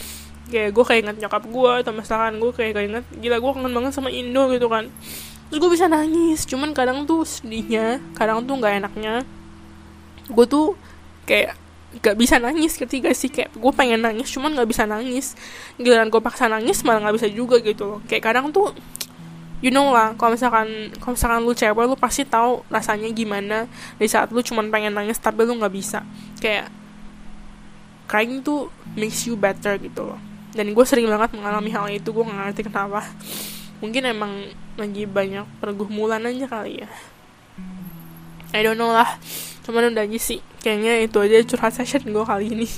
kayak 0.52 0.76
gue 0.76 0.84
keinget 0.84 1.16
nyokap 1.16 1.44
gue 1.48 1.72
atau 1.80 1.92
misalkan 1.96 2.36
gue 2.36 2.52
kayak 2.52 2.72
keinget 2.76 3.04
gila 3.24 3.36
gue 3.40 3.50
kangen 3.56 3.72
banget 3.72 3.92
sama 3.96 4.12
Indo 4.12 4.48
gitu 4.52 4.68
kan. 4.68 4.88
Terus 5.48 5.58
gue 5.64 5.70
bisa 5.72 5.88
nangis 5.88 6.44
cuman 6.44 6.76
kadang 6.76 7.08
tuh 7.08 7.24
sedihnya 7.24 8.04
kadang 8.12 8.44
tuh 8.44 8.60
nggak 8.60 8.84
enaknya 8.84 9.24
gue 10.28 10.44
tuh 10.44 10.76
kayak 11.24 11.56
gak 11.88 12.20
bisa 12.20 12.36
nangis 12.36 12.76
ketika 12.76 13.08
sih 13.16 13.32
kayak 13.32 13.56
gue 13.56 13.72
pengen 13.72 14.04
nangis 14.04 14.28
cuman 14.28 14.52
nggak 14.52 14.68
bisa 14.68 14.84
nangis. 14.84 15.32
Giliran 15.80 16.12
gue 16.12 16.20
paksa 16.20 16.44
nangis 16.46 16.84
malah 16.84 17.08
nggak 17.08 17.16
bisa 17.16 17.28
juga 17.32 17.56
gitu 17.64 17.96
loh. 17.96 17.98
Kayak 18.04 18.32
kadang 18.32 18.52
tuh 18.52 18.76
you 19.58 19.72
know 19.74 19.90
lah 19.90 20.14
kalau 20.14 20.36
misalkan 20.36 20.92
kalau 21.00 21.16
misalkan 21.16 21.40
lu 21.42 21.52
cewek 21.56 21.84
lu 21.88 21.96
pasti 21.96 22.28
tahu 22.28 22.60
rasanya 22.68 23.08
gimana. 23.10 23.64
Di 23.96 24.04
saat 24.04 24.28
lu 24.28 24.44
cuman 24.44 24.68
pengen 24.68 24.92
nangis 24.92 25.16
tapi 25.16 25.48
lu 25.48 25.56
nggak 25.56 25.72
bisa. 25.72 26.04
Kayak 26.38 26.68
crying 28.04 28.44
tuh 28.44 28.68
makes 28.92 29.24
you 29.24 29.34
better 29.36 29.80
gitu 29.80 30.12
loh. 30.12 30.20
Dan 30.52 30.76
gue 30.76 30.84
sering 30.84 31.08
banget 31.08 31.36
mengalami 31.36 31.70
hal 31.72 31.88
itu 31.92 32.08
gue 32.08 32.24
gak 32.24 32.36
ngerti 32.52 32.62
kenapa. 32.66 33.04
Mungkin 33.84 34.02
emang 34.10 34.32
lagi 34.80 35.04
banyak 35.04 35.44
pergumulan 35.60 36.24
aja 36.24 36.48
kali 36.48 36.82
ya. 36.82 36.88
I 38.56 38.64
don't 38.64 38.80
know 38.80 38.90
lah 38.90 39.20
cuman 39.68 39.92
udah 39.92 40.08
sih 40.16 40.40
kayaknya 40.64 41.04
itu 41.04 41.20
aja 41.20 41.44
curhat 41.44 41.76
session 41.76 42.08
gue 42.08 42.24
kali 42.24 42.48
ini. 42.56 42.68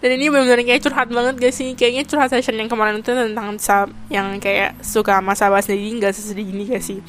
Dan 0.00 0.16
ini 0.16 0.32
benar-benar 0.32 0.64
kayak 0.64 0.80
curhat 0.80 1.08
banget 1.12 1.34
gak 1.36 1.54
sih? 1.54 1.76
Kayaknya 1.76 2.02
curhat 2.08 2.32
session 2.32 2.56
yang 2.56 2.72
kemarin 2.72 3.04
itu 3.04 3.12
tentang 3.12 3.56
sab 3.60 3.92
yang 4.08 4.40
kayak 4.40 4.80
suka 4.80 5.20
sama 5.20 5.36
sahabat 5.36 5.68
sendiri 5.68 6.00
gak 6.00 6.16
sesedih 6.16 6.48
ini 6.48 6.72
gak 6.72 6.80
sih? 6.80 7.04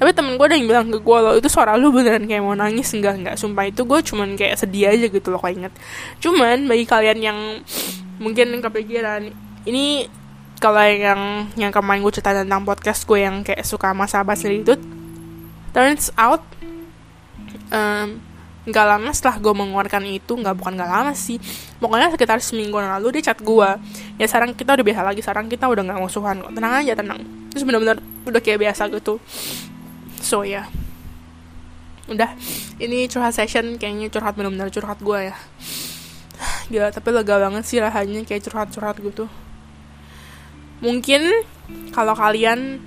Tapi 0.00 0.16
temen 0.16 0.40
gue 0.40 0.46
ada 0.46 0.56
yang 0.56 0.64
bilang 0.64 0.86
ke 0.88 0.96
gue 0.96 1.18
loh 1.20 1.34
itu 1.36 1.50
suara 1.52 1.76
lu 1.76 1.92
beneran 1.92 2.24
kayak 2.24 2.40
mau 2.40 2.56
nangis 2.56 2.94
enggak? 2.96 3.20
Enggak 3.20 3.36
sumpah 3.36 3.68
itu 3.68 3.84
gue 3.84 4.00
cuman 4.00 4.32
kayak 4.38 4.56
sedih 4.56 4.94
aja 4.94 5.06
gitu 5.12 5.28
loh 5.28 5.42
kok 5.42 5.52
inget. 5.52 5.74
Cuman 6.22 6.64
bagi 6.64 6.86
kalian 6.88 7.18
yang 7.20 7.38
mungkin 8.16 8.54
kepikiran 8.62 9.28
ini 9.68 10.08
kalau 10.56 10.80
yang 10.80 11.52
yang 11.56 11.68
kemarin 11.68 12.00
gue 12.00 12.12
cerita 12.16 12.32
tentang 12.32 12.64
podcast 12.64 13.04
gue 13.04 13.20
yang 13.20 13.44
kayak 13.44 13.60
suka 13.64 13.92
sama 13.92 14.08
sahabat 14.08 14.36
sendiri 14.40 14.64
itu 14.64 14.74
turns 15.76 16.12
out 16.16 16.44
um, 17.72 18.20
nggak 18.70 18.86
lama 18.86 19.10
setelah 19.10 19.36
gue 19.42 19.52
mengeluarkan 19.52 20.02
itu 20.06 20.32
nggak 20.38 20.54
bukan 20.56 20.72
nggak 20.78 20.90
lama 20.90 21.12
sih. 21.12 21.36
Pokoknya 21.82 22.14
sekitar 22.14 22.38
seminggu 22.38 22.78
lalu 22.78 23.18
dia 23.18 23.30
chat 23.30 23.38
gue 23.42 23.68
ya 24.16 24.26
sekarang 24.30 24.54
kita 24.54 24.78
udah 24.78 24.86
biasa 24.86 25.00
lagi 25.02 25.20
sekarang 25.20 25.46
kita 25.50 25.66
udah 25.66 25.82
nggak 25.84 26.00
musuhan 26.00 26.38
kok. 26.40 26.52
Tenang 26.54 26.72
aja 26.78 26.92
tenang. 26.94 27.20
Terus 27.50 27.62
benar-benar 27.66 27.98
udah 28.24 28.40
kayak 28.40 28.58
biasa 28.62 28.86
gitu. 28.94 29.18
So 30.22 30.46
ya. 30.46 30.64
Yeah. 30.64 30.66
udah. 32.10 32.30
Ini 32.82 33.06
curhat 33.06 33.38
session 33.38 33.78
kayaknya 33.78 34.10
curhat 34.10 34.34
benar-benar 34.34 34.70
curhat 34.74 34.98
gue 34.98 35.30
ya. 35.30 35.36
Gila 36.70 36.94
tapi 36.94 37.08
lega 37.10 37.36
banget 37.38 37.64
sih 37.66 37.78
rasanya 37.82 38.22
kayak 38.22 38.46
curhat-curhat 38.46 38.96
gitu. 39.02 39.26
Mungkin 40.80 41.44
kalau 41.92 42.16
kalian 42.16 42.80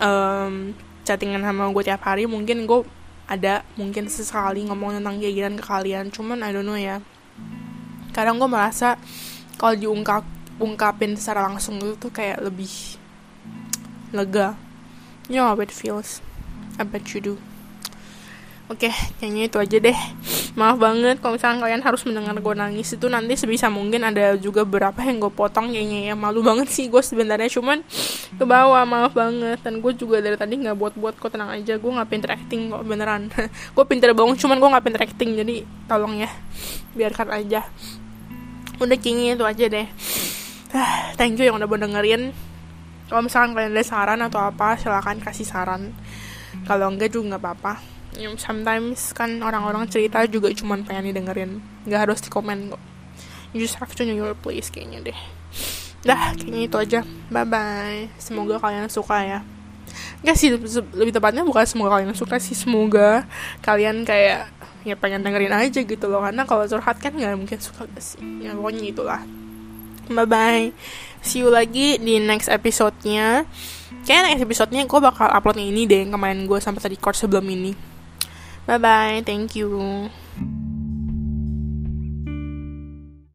um, 0.00 0.74
chattingan 1.06 1.44
sama 1.44 1.70
gue 1.70 1.82
tiap 1.86 2.02
hari 2.02 2.26
mungkin 2.26 2.66
gue 2.66 2.82
ada 3.26 3.66
mungkin 3.74 4.06
sesekali 4.06 4.62
ngomong 4.70 5.02
tentang 5.02 5.18
gini 5.18 5.58
ke 5.58 5.64
kalian 5.66 6.14
cuman 6.14 6.46
I 6.46 6.54
don't 6.54 6.66
know 6.66 6.78
ya. 6.78 7.02
Kadang 8.14 8.38
gue 8.38 8.48
merasa 8.48 8.96
kalau 9.58 9.74
diungkap 9.74 10.22
ungkapin 10.62 11.18
secara 11.18 11.50
langsung 11.50 11.82
itu 11.82 11.98
tuh 11.98 12.12
kayak 12.14 12.40
lebih 12.40 12.70
lega. 14.14 14.54
You 15.26 15.42
know 15.42 15.50
how 15.50 15.58
it 15.58 15.74
feels. 15.74 16.22
I 16.78 16.86
bet 16.86 17.10
you 17.12 17.20
do 17.20 17.34
Oke, 18.66 18.90
kayaknya 19.22 19.46
itu 19.46 19.62
aja 19.62 19.78
deh. 19.78 19.98
Maaf 20.58 20.82
banget 20.82 21.22
kalau 21.22 21.38
misalnya 21.38 21.62
kalian 21.62 21.86
harus 21.86 22.02
mendengar 22.02 22.34
gue 22.34 22.54
nangis 22.58 22.98
itu 22.98 23.06
nanti 23.06 23.38
sebisa 23.38 23.70
mungkin 23.70 24.02
ada 24.02 24.34
juga 24.34 24.66
beberapa 24.66 25.06
yang 25.06 25.22
gue 25.22 25.30
potong 25.30 25.70
kayaknya 25.70 26.10
ya. 26.10 26.14
Malu 26.18 26.42
banget 26.42 26.66
sih 26.74 26.90
gue 26.90 26.98
sebenarnya 26.98 27.46
cuman 27.46 27.86
ke 28.34 28.42
bawah 28.42 28.82
maaf 28.82 29.14
banget. 29.14 29.62
Dan 29.62 29.78
gue 29.78 29.94
juga 29.94 30.18
dari 30.18 30.34
tadi 30.34 30.58
nggak 30.58 30.74
buat-buat 30.82 31.14
kok 31.14 31.30
tenang 31.30 31.54
aja. 31.54 31.78
Gue 31.78 31.94
nggak 31.94 32.10
pinter 32.10 32.30
acting 32.34 32.74
kok 32.74 32.82
beneran. 32.82 33.30
Gue 33.78 33.84
pinter 33.86 34.10
bohong 34.10 34.34
cuman 34.34 34.58
gue 34.58 34.68
nggak 34.74 34.84
pinter 34.84 35.02
acting 35.06 35.30
jadi 35.38 35.54
tolong 35.86 36.18
ya 36.18 36.30
biarkan 36.98 37.30
aja. 37.38 37.62
Udah 38.82 38.98
kayaknya 38.98 39.38
itu 39.38 39.44
aja 39.46 39.64
deh. 39.70 39.86
Thank 41.14 41.38
you 41.38 41.46
yang 41.46 41.62
udah 41.62 41.70
dengerin. 41.70 42.34
Kalau 43.06 43.22
misalkan 43.22 43.54
kalian 43.54 43.78
ada 43.78 43.84
saran 43.86 44.18
atau 44.26 44.42
apa 44.42 44.74
silahkan 44.74 45.22
kasih 45.22 45.46
saran. 45.46 45.94
Kalau 46.66 46.90
enggak 46.90 47.14
juga 47.14 47.38
nggak 47.38 47.44
apa-apa 47.46 47.95
sometimes 48.40 49.12
kan 49.12 49.40
orang-orang 49.44 49.84
cerita 49.92 50.24
juga 50.24 50.48
cuman 50.52 50.82
pengen 50.82 51.12
didengerin. 51.12 51.60
Nggak 51.84 52.00
harus 52.08 52.18
di 52.24 52.32
komen 52.32 52.72
kok. 52.72 52.82
You 53.52 53.62
just 53.62 53.76
have 53.78 53.92
to 53.92 54.02
know 54.04 54.16
your 54.16 54.34
place 54.36 54.72
kayaknya 54.72 55.12
deh. 55.12 55.18
Dah 56.02 56.32
kayaknya 56.36 56.60
itu 56.66 56.76
aja. 56.76 57.00
Bye 57.28 57.46
bye 57.46 58.00
semoga 58.16 58.56
kalian 58.60 58.88
suka 58.88 59.22
ya. 59.22 59.40
Gak 60.24 60.36
sih 60.36 60.52
lebih 60.52 61.14
tepatnya 61.14 61.46
bukan 61.46 61.64
semoga 61.64 61.96
kalian 61.96 62.12
suka 62.12 62.36
sih 62.42 62.52
semoga 62.52 63.24
kalian 63.62 64.02
kayak 64.04 64.50
ya 64.84 64.94
pengen 64.98 65.22
dengerin 65.22 65.54
aja 65.54 65.80
gitu 65.84 66.06
loh. 66.08 66.24
Karena 66.24 66.42
kalau 66.48 66.64
curhat 66.66 66.98
kan 66.98 67.14
nggak 67.14 67.36
mungkin 67.36 67.60
suka 67.60 67.86
gak 67.86 68.02
sih? 68.02 68.20
Ya 68.42 68.56
pokoknya 68.56 68.92
itulah. 68.92 69.20
Bye 70.06 70.26
bye 70.26 70.66
see 71.26 71.42
you 71.42 71.50
lagi 71.50 71.98
di 71.98 72.22
next 72.22 72.46
episode-nya. 72.46 73.42
Kayaknya 74.06 74.22
next 74.30 74.44
episode-nya 74.46 74.82
gue 74.86 75.00
bakal 75.02 75.26
uploadnya 75.26 75.66
ini 75.66 75.82
deh 75.90 76.06
yang 76.06 76.14
kemarin 76.14 76.46
gue 76.46 76.58
sampai 76.62 76.78
tadi 76.78 76.94
record 76.94 77.18
sebelum 77.18 77.42
ini. 77.50 77.95
Bye 78.66 78.78
bye. 78.78 79.22
Thank 79.24 79.54
you. 79.56 80.10